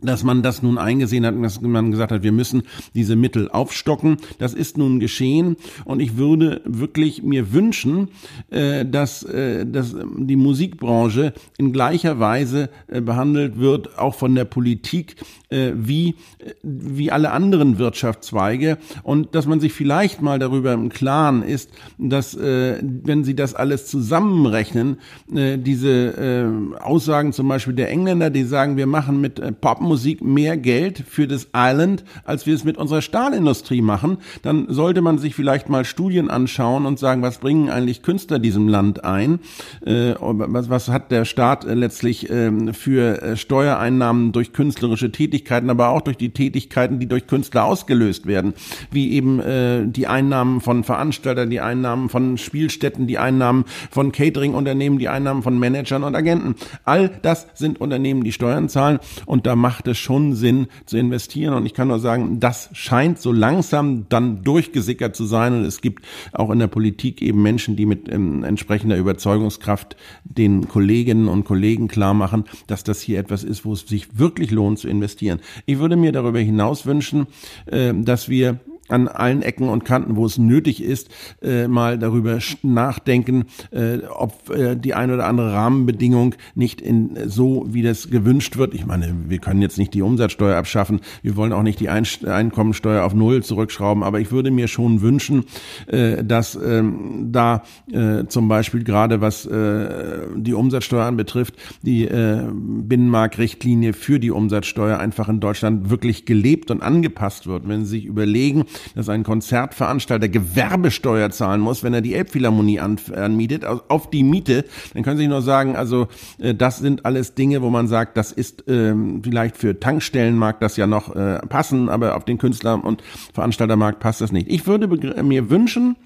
[0.02, 2.62] dass man das nun eingesehen hat und dass man gesagt hat, wir müssen
[2.94, 4.18] diese Mittel aufstocken.
[4.38, 8.08] Das ist nun geschehen und ich würde wirklich mir wünschen,
[8.50, 14.44] äh, dass, äh, dass die Musikbranche in gleicher Weise äh, behandelt wird, auch von der
[14.44, 15.16] Politik,
[15.50, 16.14] wie,
[16.62, 22.36] wie alle anderen Wirtschaftszweige und dass man sich vielleicht mal darüber im Klaren ist, dass,
[22.36, 24.98] wenn Sie das alles zusammenrechnen,
[25.30, 31.02] diese Aussagen zum Beispiel der Engländer, die sagen, wir machen mit Pop Popmusik mehr Geld
[31.08, 35.70] für das Island, als wir es mit unserer Stahlindustrie machen, dann sollte man sich vielleicht
[35.70, 39.40] mal Studien anschauen und sagen, was bringen eigentlich Künstler diesem Land ein?
[39.86, 45.70] Äh, was, was hat der Staat äh, letztlich ähm, für äh, Steuereinnahmen durch künstlerische Tätigkeiten,
[45.70, 48.52] aber auch durch die Tätigkeiten, die durch Künstler ausgelöst werden,
[48.90, 54.98] wie eben äh, die Einnahmen von Veranstaltern, die Einnahmen von Spielstätten, die Einnahmen von Catering-Unternehmen,
[54.98, 56.56] die Einnahmen von Managern und Agenten.
[56.84, 60.98] All das sind Unternehmen, die Steuern zahlen und da macht macht es schon Sinn zu
[60.98, 61.54] investieren.
[61.54, 65.52] Und ich kann nur sagen, das scheint so langsam dann durchgesickert zu sein.
[65.52, 70.66] Und es gibt auch in der Politik eben Menschen, die mit ähm, entsprechender Überzeugungskraft den
[70.66, 74.80] Kolleginnen und Kollegen klar machen, dass das hier etwas ist, wo es sich wirklich lohnt
[74.80, 75.38] zu investieren.
[75.64, 77.28] Ich würde mir darüber hinaus wünschen,
[77.66, 78.58] äh, dass wir
[78.88, 81.08] an allen Ecken und Kanten, wo es nötig ist,
[81.42, 87.66] äh, mal darüber nachdenken, äh, ob äh, die ein oder andere Rahmenbedingung nicht in so,
[87.68, 88.74] wie das gewünscht wird.
[88.74, 92.06] Ich meine, wir können jetzt nicht die Umsatzsteuer abschaffen, wir wollen auch nicht die ein
[92.26, 95.44] Einkommensteuer auf Null zurückschrauben, aber ich würde mir schon wünschen,
[95.86, 97.62] äh, dass ähm, da
[97.92, 105.28] äh, zum Beispiel gerade was äh, die Umsatzsteuer anbetrifft, die Binnenmarktrichtlinie für die Umsatzsteuer einfach
[105.28, 107.68] in Deutschland wirklich gelebt und angepasst wird.
[107.68, 108.64] Wenn Sie sich überlegen,
[108.94, 114.64] dass ein Konzertveranstalter Gewerbesteuer zahlen muss, wenn er die Elbphilharmonie anmietet, auf die Miete,
[114.94, 116.08] dann können Sie nur sagen, also
[116.38, 120.60] äh, das sind alles Dinge, wo man sagt, das ist ähm, vielleicht für Tankstellen mag
[120.60, 123.02] das ja noch äh, passen, aber auf den Künstler- und
[123.32, 124.48] Veranstaltermarkt passt das nicht.
[124.48, 124.88] Ich würde
[125.22, 125.96] mir wünschen,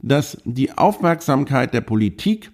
[0.00, 2.50] dass die Aufmerksamkeit der Politik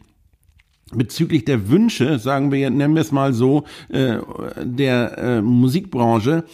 [0.93, 4.19] bezüglich der Wünsche, sagen wir, nennen wir es mal so, äh,
[4.63, 6.45] der äh, Musikbranche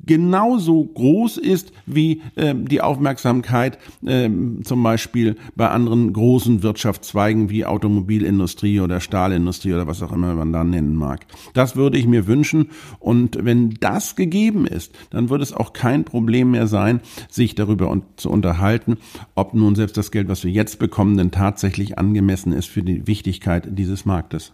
[0.00, 4.28] genauso groß ist wie äh, die Aufmerksamkeit äh,
[4.62, 10.52] zum Beispiel bei anderen großen Wirtschaftszweigen wie Automobilindustrie oder Stahlindustrie oder was auch immer man
[10.52, 11.26] da nennen mag.
[11.52, 16.04] Das würde ich mir wünschen und wenn das gegeben ist, dann wird es auch kein
[16.04, 18.98] Problem mehr sein, sich darüber un zu unterhalten,
[19.34, 23.06] ob nun selbst das Geld, was wir jetzt bekommen, denn tatsächlich angemessen ist für die
[23.06, 24.52] Wichtigkeit dieses Marktes.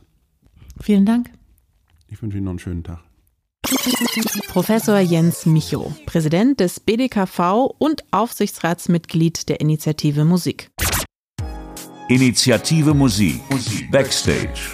[0.81, 1.31] Vielen Dank.
[2.09, 3.10] Ich wünsche Ihnen noch einen schönen Tag.
[4.49, 10.71] Professor Jens Micho, Präsident des BDKV und Aufsichtsratsmitglied der Initiative Musik.
[12.09, 13.41] Initiative Musik.
[13.93, 14.73] Backstage.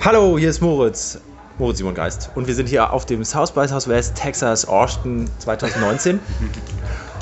[0.00, 1.20] Hallo, hier ist Moritz.
[1.58, 2.30] Moritz Simon Geist.
[2.34, 6.18] Und wir sind hier auf dem South by Southwest Texas Austin 2019.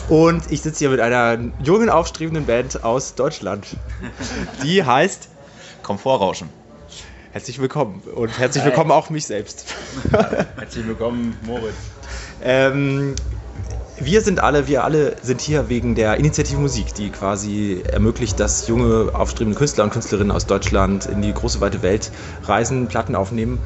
[0.09, 3.66] Und ich sitze hier mit einer jungen, aufstrebenden Band aus Deutschland.
[4.62, 5.28] Die heißt
[5.82, 6.49] Komfortrauschen.
[7.32, 8.02] Herzlich willkommen.
[8.14, 9.74] Und herzlich willkommen auch mich selbst.
[10.10, 11.72] Herzlich willkommen, Moritz.
[12.42, 13.14] Ähm,
[13.98, 18.68] wir sind alle, wir alle sind hier wegen der Initiative Musik, die quasi ermöglicht, dass
[18.68, 22.12] junge, aufstrebende Künstler und Künstlerinnen aus Deutschland in die große weite Welt
[22.42, 23.60] reisen, Platten aufnehmen.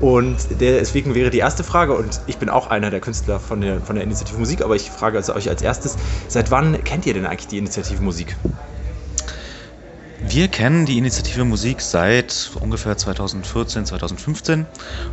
[0.00, 3.80] Und deswegen wäre die erste Frage, und ich bin auch einer der Künstler von der,
[3.80, 5.96] von der Initiative Musik, aber ich frage also euch als erstes,
[6.26, 8.36] seit wann kennt ihr denn eigentlich die Initiative Musik?
[10.24, 14.66] Wir kennen die Initiative Musik seit ungefähr 2014, 2015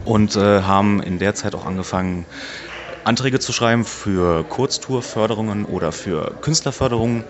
[0.06, 2.26] und äh, haben in der Zeit auch angefangen,
[3.04, 7.24] Anträge zu schreiben für Kurztourförderungen oder für Künstlerförderungen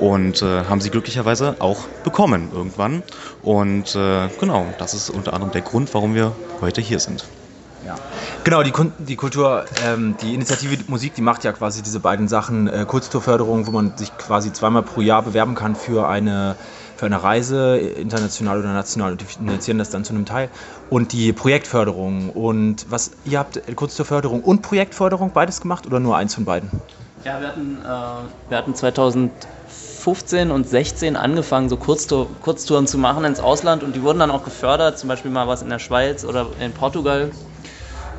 [0.00, 3.02] und äh, haben sie glücklicherweise auch bekommen irgendwann.
[3.42, 7.26] Und äh, genau, das ist unter anderem der Grund, warum wir heute hier sind.
[7.86, 7.96] Ja.
[8.44, 12.66] Genau, die, die Kultur, ähm, die Initiative Musik, die macht ja quasi diese beiden Sachen,
[12.66, 16.56] äh, Kurztourförderung, wo man sich quasi zweimal pro Jahr bewerben kann für eine
[16.96, 20.48] für eine Reise, international oder national, und die finanzieren das dann zu einem Teil.
[20.90, 22.30] Und die Projektförderung.
[22.30, 26.44] Und was, ihr habt kurz zur Förderung und Projektförderung beides gemacht oder nur eins von
[26.44, 26.70] beiden?
[27.24, 33.24] Ja, wir hatten, äh, wir hatten 2015 und 16 angefangen, so Kurztour, Kurztouren zu machen
[33.24, 36.24] ins Ausland und die wurden dann auch gefördert, zum Beispiel mal was in der Schweiz
[36.24, 37.30] oder in Portugal.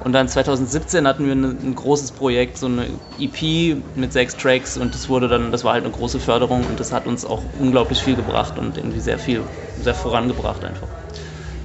[0.08, 4.78] Und dann 2017 hatten wir ein, ein, großes Projekt, so eine EP mit sechs Tracks
[4.78, 7.43] und das wurde dann, das war halt eine große Förderung und das hat uns auch
[7.53, 10.97] unglaublich viel gebracht und irgendwie sehr viel, sehr vorangebracht einfach.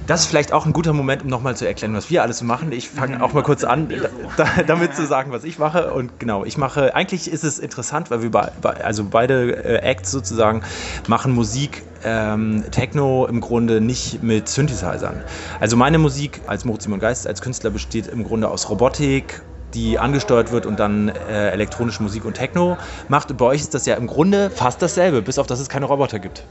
[0.05, 2.45] Das ist vielleicht auch ein guter Moment, um nochmal zu erklären, was wir alles so
[2.45, 2.73] machen.
[2.73, 3.87] Ich fange auch mal kurz an,
[4.37, 5.93] da, damit zu sagen, was ich mache.
[5.93, 8.51] Und genau, ich mache, eigentlich ist es interessant, weil wir be,
[8.83, 10.61] also beide äh, Acts sozusagen
[11.07, 15.23] machen Musik, ähm, Techno im Grunde nicht mit Synthesizern.
[15.61, 19.41] Also meine Musik als Moritz Simon Geist, als Künstler besteht im Grunde aus Robotik,
[19.73, 22.77] die angesteuert wird und dann äh, elektronische Musik und Techno
[23.07, 23.31] macht.
[23.31, 25.85] Und bei euch ist das ja im Grunde fast dasselbe, bis auf dass es keine
[25.85, 26.43] Roboter gibt.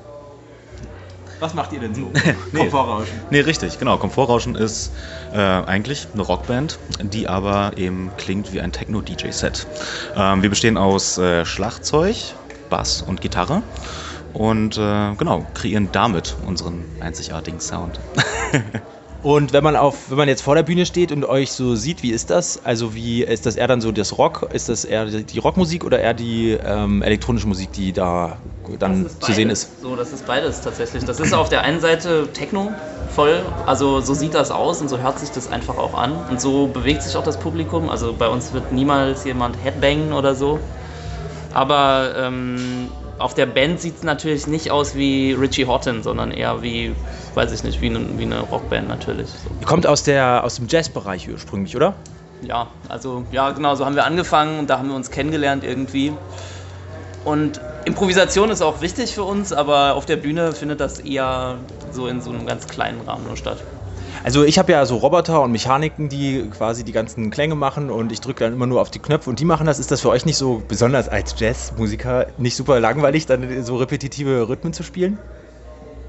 [1.43, 2.13] Was macht ihr denn so?
[2.53, 3.21] nee, Komfortrauschen.
[3.31, 3.99] Nee, richtig, genau.
[3.99, 4.93] Komfortrauschen ist
[5.33, 9.67] äh, eigentlich eine Rockband, die aber eben klingt wie ein Techno-DJ-Set.
[10.15, 12.37] Ähm, wir bestehen aus äh, Schlagzeug,
[12.69, 13.65] Bass und Gitarre
[14.33, 17.99] und äh, genau, kreieren damit unseren einzigartigen Sound.
[19.23, 22.03] Und wenn man auf, wenn man jetzt vor der Bühne steht und euch so sieht,
[22.03, 22.65] wie ist das?
[22.65, 24.49] Also wie ist das eher dann so das Rock?
[24.53, 28.39] Ist das eher die Rockmusik oder eher die ähm, elektronische Musik, die da
[28.81, 29.81] dann zu sehen ist?
[29.81, 31.05] So, das ist beides tatsächlich.
[31.05, 32.73] Das ist auf der einen Seite Techno
[33.15, 36.41] voll, also so sieht das aus und so hört sich das einfach auch an und
[36.41, 37.91] so bewegt sich auch das Publikum.
[37.91, 40.59] Also bei uns wird niemals jemand Headbangen oder so.
[41.53, 42.89] Aber ähm,
[43.23, 46.95] auf der Band sieht es natürlich nicht aus wie Richie Houghton, sondern eher wie,
[47.35, 49.29] weiß ich nicht, wie eine, wie eine Rockband natürlich.
[49.29, 49.51] So.
[49.61, 51.95] Ihr kommt aus, der, aus dem Jazzbereich ursprünglich, oder?
[52.43, 56.13] Ja, also ja, genau, so haben wir angefangen und da haben wir uns kennengelernt irgendwie.
[57.25, 61.57] Und Improvisation ist auch wichtig für uns, aber auf der Bühne findet das eher
[61.93, 63.59] so in so einem ganz kleinen Rahmen nur statt.
[64.25, 68.13] Also ich habe ja so Roboter und Mechaniken, die quasi die ganzen Klänge machen und
[68.13, 69.81] ich drücke dann immer nur auf die Knöpfe und die machen das.
[69.81, 74.49] Ist das für euch nicht so, besonders als Jazzmusiker, nicht super langweilig, dann so repetitive
[74.49, 75.19] Rhythmen zu spielen?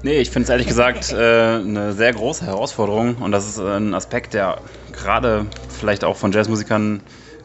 [0.02, 3.94] Nee, ich finde es ehrlich gesagt äh, eine sehr große Herausforderung und das ist ein
[3.94, 4.58] Aspekt, der
[4.92, 7.00] gerade vielleicht auch von Jazzmusikern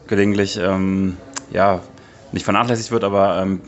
[0.06, 1.16] gelegentlich ähm,
[1.50, 1.80] ja,
[2.32, 3.60] nicht vernachlässigt wird, aber ähm,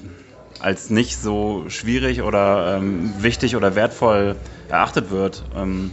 [0.60, 4.36] als nicht so schwierig oder ähm, wichtig oder wertvoll
[4.68, 5.42] erachtet wird.
[5.56, 5.92] Ähm,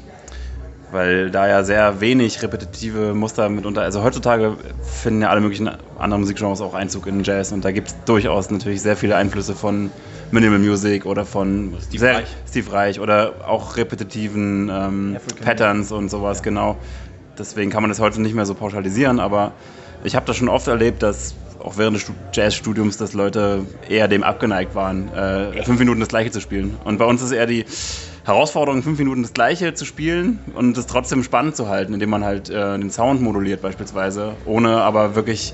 [0.92, 6.22] weil da ja sehr wenig repetitive Muster mitunter, also heutzutage finden ja alle möglichen anderen
[6.22, 9.92] Musikgenres auch Einzug in Jazz und da gibt es durchaus natürlich sehr viele Einflüsse von
[10.32, 12.28] Minimal Music oder von Steve, sehr, Reich.
[12.48, 16.78] Steve Reich oder auch repetitiven ähm, Patterns und sowas, genau.
[17.38, 19.54] Deswegen kann man das heute nicht mehr so pauschalisieren, aber
[20.04, 24.24] ich habe das schon oft erlebt, dass auch während des Jazzstudiums, dass Leute eher dem
[24.24, 26.78] abgeneigt waren, äh, fünf Minuten das Gleiche zu spielen.
[26.84, 27.66] Und bei uns ist eher die
[28.26, 32.24] Herausforderung, fünf Minuten das Gleiche zu spielen und es trotzdem spannend zu halten, indem man
[32.24, 35.54] halt äh, den Sound moduliert beispielsweise, ohne aber wirklich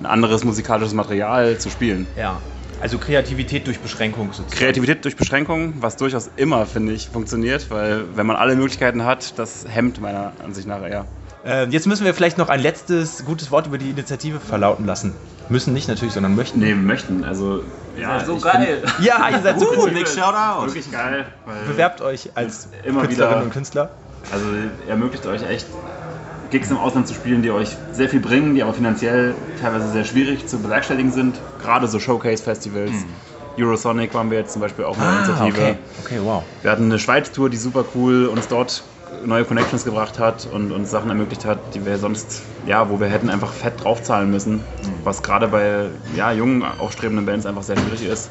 [0.00, 2.06] ein anderes musikalisches Material zu spielen.
[2.16, 2.40] Ja.
[2.80, 4.50] Also Kreativität durch Beschränkung sozusagen.
[4.50, 9.38] Kreativität durch Beschränkung, was durchaus immer, finde ich, funktioniert, weil wenn man alle Möglichkeiten hat,
[9.38, 11.06] das hemmt meiner Ansicht nach eher.
[11.46, 15.14] Äh, jetzt müssen wir vielleicht noch ein letztes gutes Wort über die Initiative verlauten lassen.
[15.48, 16.58] Müssen nicht natürlich, sondern möchten.
[16.58, 17.22] Nee, möchten.
[17.24, 17.62] Also,
[17.96, 18.82] ja, so geil.
[18.82, 19.90] Bin, ja, ihr seid so cool.
[19.90, 20.66] Big Shoutout.
[20.66, 21.26] Wirklich geil.
[21.68, 23.90] Bewerbt euch als immer Künstlerinnen wieder, und Künstler.
[24.32, 24.46] Also
[24.88, 25.66] ermöglicht euch echt
[26.50, 30.04] Gigs im Ausland zu spielen, die euch sehr viel bringen, die aber finanziell teilweise sehr
[30.04, 31.36] schwierig zu bewerkstelligen sind.
[31.62, 32.90] Gerade so Showcase-Festivals.
[32.90, 33.04] Mhm.
[33.58, 35.60] Eurosonic waren wir jetzt zum Beispiel auch eine ah, Initiative.
[35.60, 35.76] Okay.
[36.04, 36.42] okay, wow.
[36.62, 38.82] Wir hatten eine Schweiz-Tour, die super cool uns dort
[39.24, 43.08] neue Connections gebracht hat und uns Sachen ermöglicht hat, die wir sonst, ja, wo wir
[43.08, 44.64] hätten einfach fett draufzahlen müssen,
[45.04, 45.86] was gerade bei
[46.16, 48.30] ja, jungen, aufstrebenden Bands einfach sehr schwierig ist.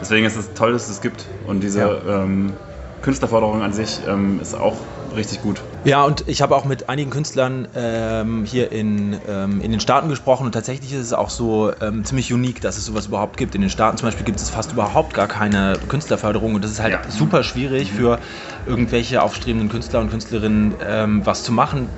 [0.00, 2.22] Deswegen ist es toll, dass es es gibt und diese ja.
[2.22, 2.54] ähm,
[3.02, 4.76] Künstlerforderung an sich ähm, ist auch
[5.16, 5.60] richtig gut.
[5.84, 10.08] Ja, und ich habe auch mit einigen Künstlern ähm, hier in, ähm, in den Staaten
[10.08, 13.54] gesprochen und tatsächlich ist es auch so ähm, ziemlich unique, dass es sowas überhaupt gibt.
[13.54, 16.80] In den Staaten zum Beispiel gibt es fast überhaupt gar keine Künstlerförderung und das ist
[16.80, 17.10] halt ja.
[17.10, 18.18] super schwierig für
[18.66, 21.88] irgendwelche aufstrebenden Künstler und Künstlerinnen ähm, was zu machen.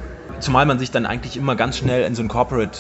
[0.41, 2.79] Zumal man sich dann eigentlich immer ganz schnell in so ein Corporate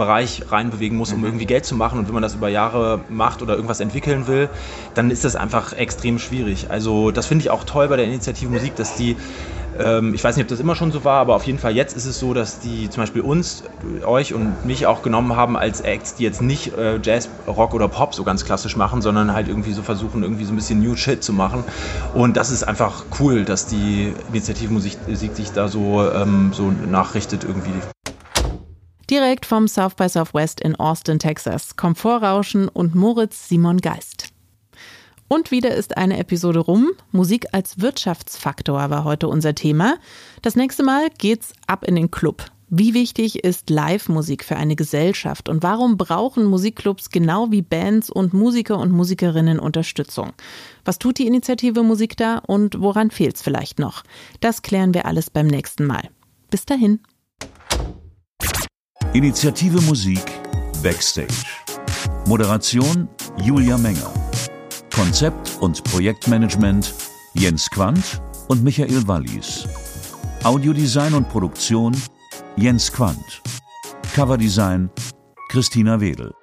[0.00, 1.26] Bereich reinbewegen muss, um mhm.
[1.26, 1.98] irgendwie Geld zu machen.
[1.98, 4.48] Und wenn man das über Jahre macht oder irgendwas entwickeln will,
[4.94, 6.70] dann ist das einfach extrem schwierig.
[6.70, 9.16] Also das finde ich auch toll bei der Initiative Musik, dass die
[9.84, 11.96] ähm, ich weiß nicht, ob das immer schon so war, aber auf jeden Fall jetzt
[11.96, 13.64] ist es so, dass die zum Beispiel uns,
[14.04, 17.88] euch und mich auch genommen haben als Acts, die jetzt nicht äh, Jazz, Rock oder
[17.88, 20.96] Pop so ganz klassisch machen, sondern halt irgendwie so versuchen, irgendwie so ein bisschen New
[20.96, 21.64] Shit zu machen.
[22.14, 27.44] Und das ist einfach cool, dass die Initiative Musik sich da so, ähm, so nachrichtet
[27.44, 27.72] irgendwie.
[29.10, 31.74] Direkt vom South by Southwest in Austin, Texas.
[31.76, 34.29] Komfortrauschen und Moritz Simon Geist.
[35.32, 36.90] Und wieder ist eine Episode rum.
[37.12, 39.94] Musik als Wirtschaftsfaktor war heute unser Thema.
[40.42, 42.46] Das nächste Mal geht's ab in den Club.
[42.68, 48.34] Wie wichtig ist Live-Musik für eine Gesellschaft und warum brauchen Musikclubs genau wie Bands und
[48.34, 50.32] Musiker und Musikerinnen Unterstützung?
[50.84, 54.02] Was tut die Initiative Musik da und woran fehlt's vielleicht noch?
[54.40, 56.10] Das klären wir alles beim nächsten Mal.
[56.50, 56.98] Bis dahin.
[59.12, 60.24] Initiative Musik
[60.82, 61.44] Backstage.
[62.26, 63.08] Moderation
[63.44, 64.12] Julia Menger.
[65.00, 66.94] Konzept und Projektmanagement
[67.32, 69.66] Jens Quandt und Michael Wallis.
[70.44, 71.96] Audiodesign und Produktion
[72.56, 73.40] Jens Quandt.
[74.14, 74.90] Coverdesign
[75.48, 76.34] Christina Wedel.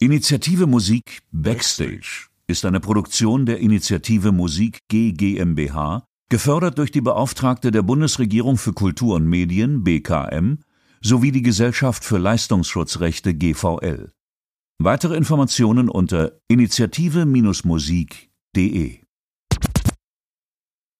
[0.00, 7.82] Initiative Musik Backstage ist eine Produktion der Initiative Musik GmbH, gefördert durch die Beauftragte der
[7.82, 10.58] Bundesregierung für Kultur und Medien BKM
[11.00, 14.10] sowie die Gesellschaft für Leistungsschutzrechte GVL.
[14.80, 19.07] Weitere Informationen unter initiative-musik.de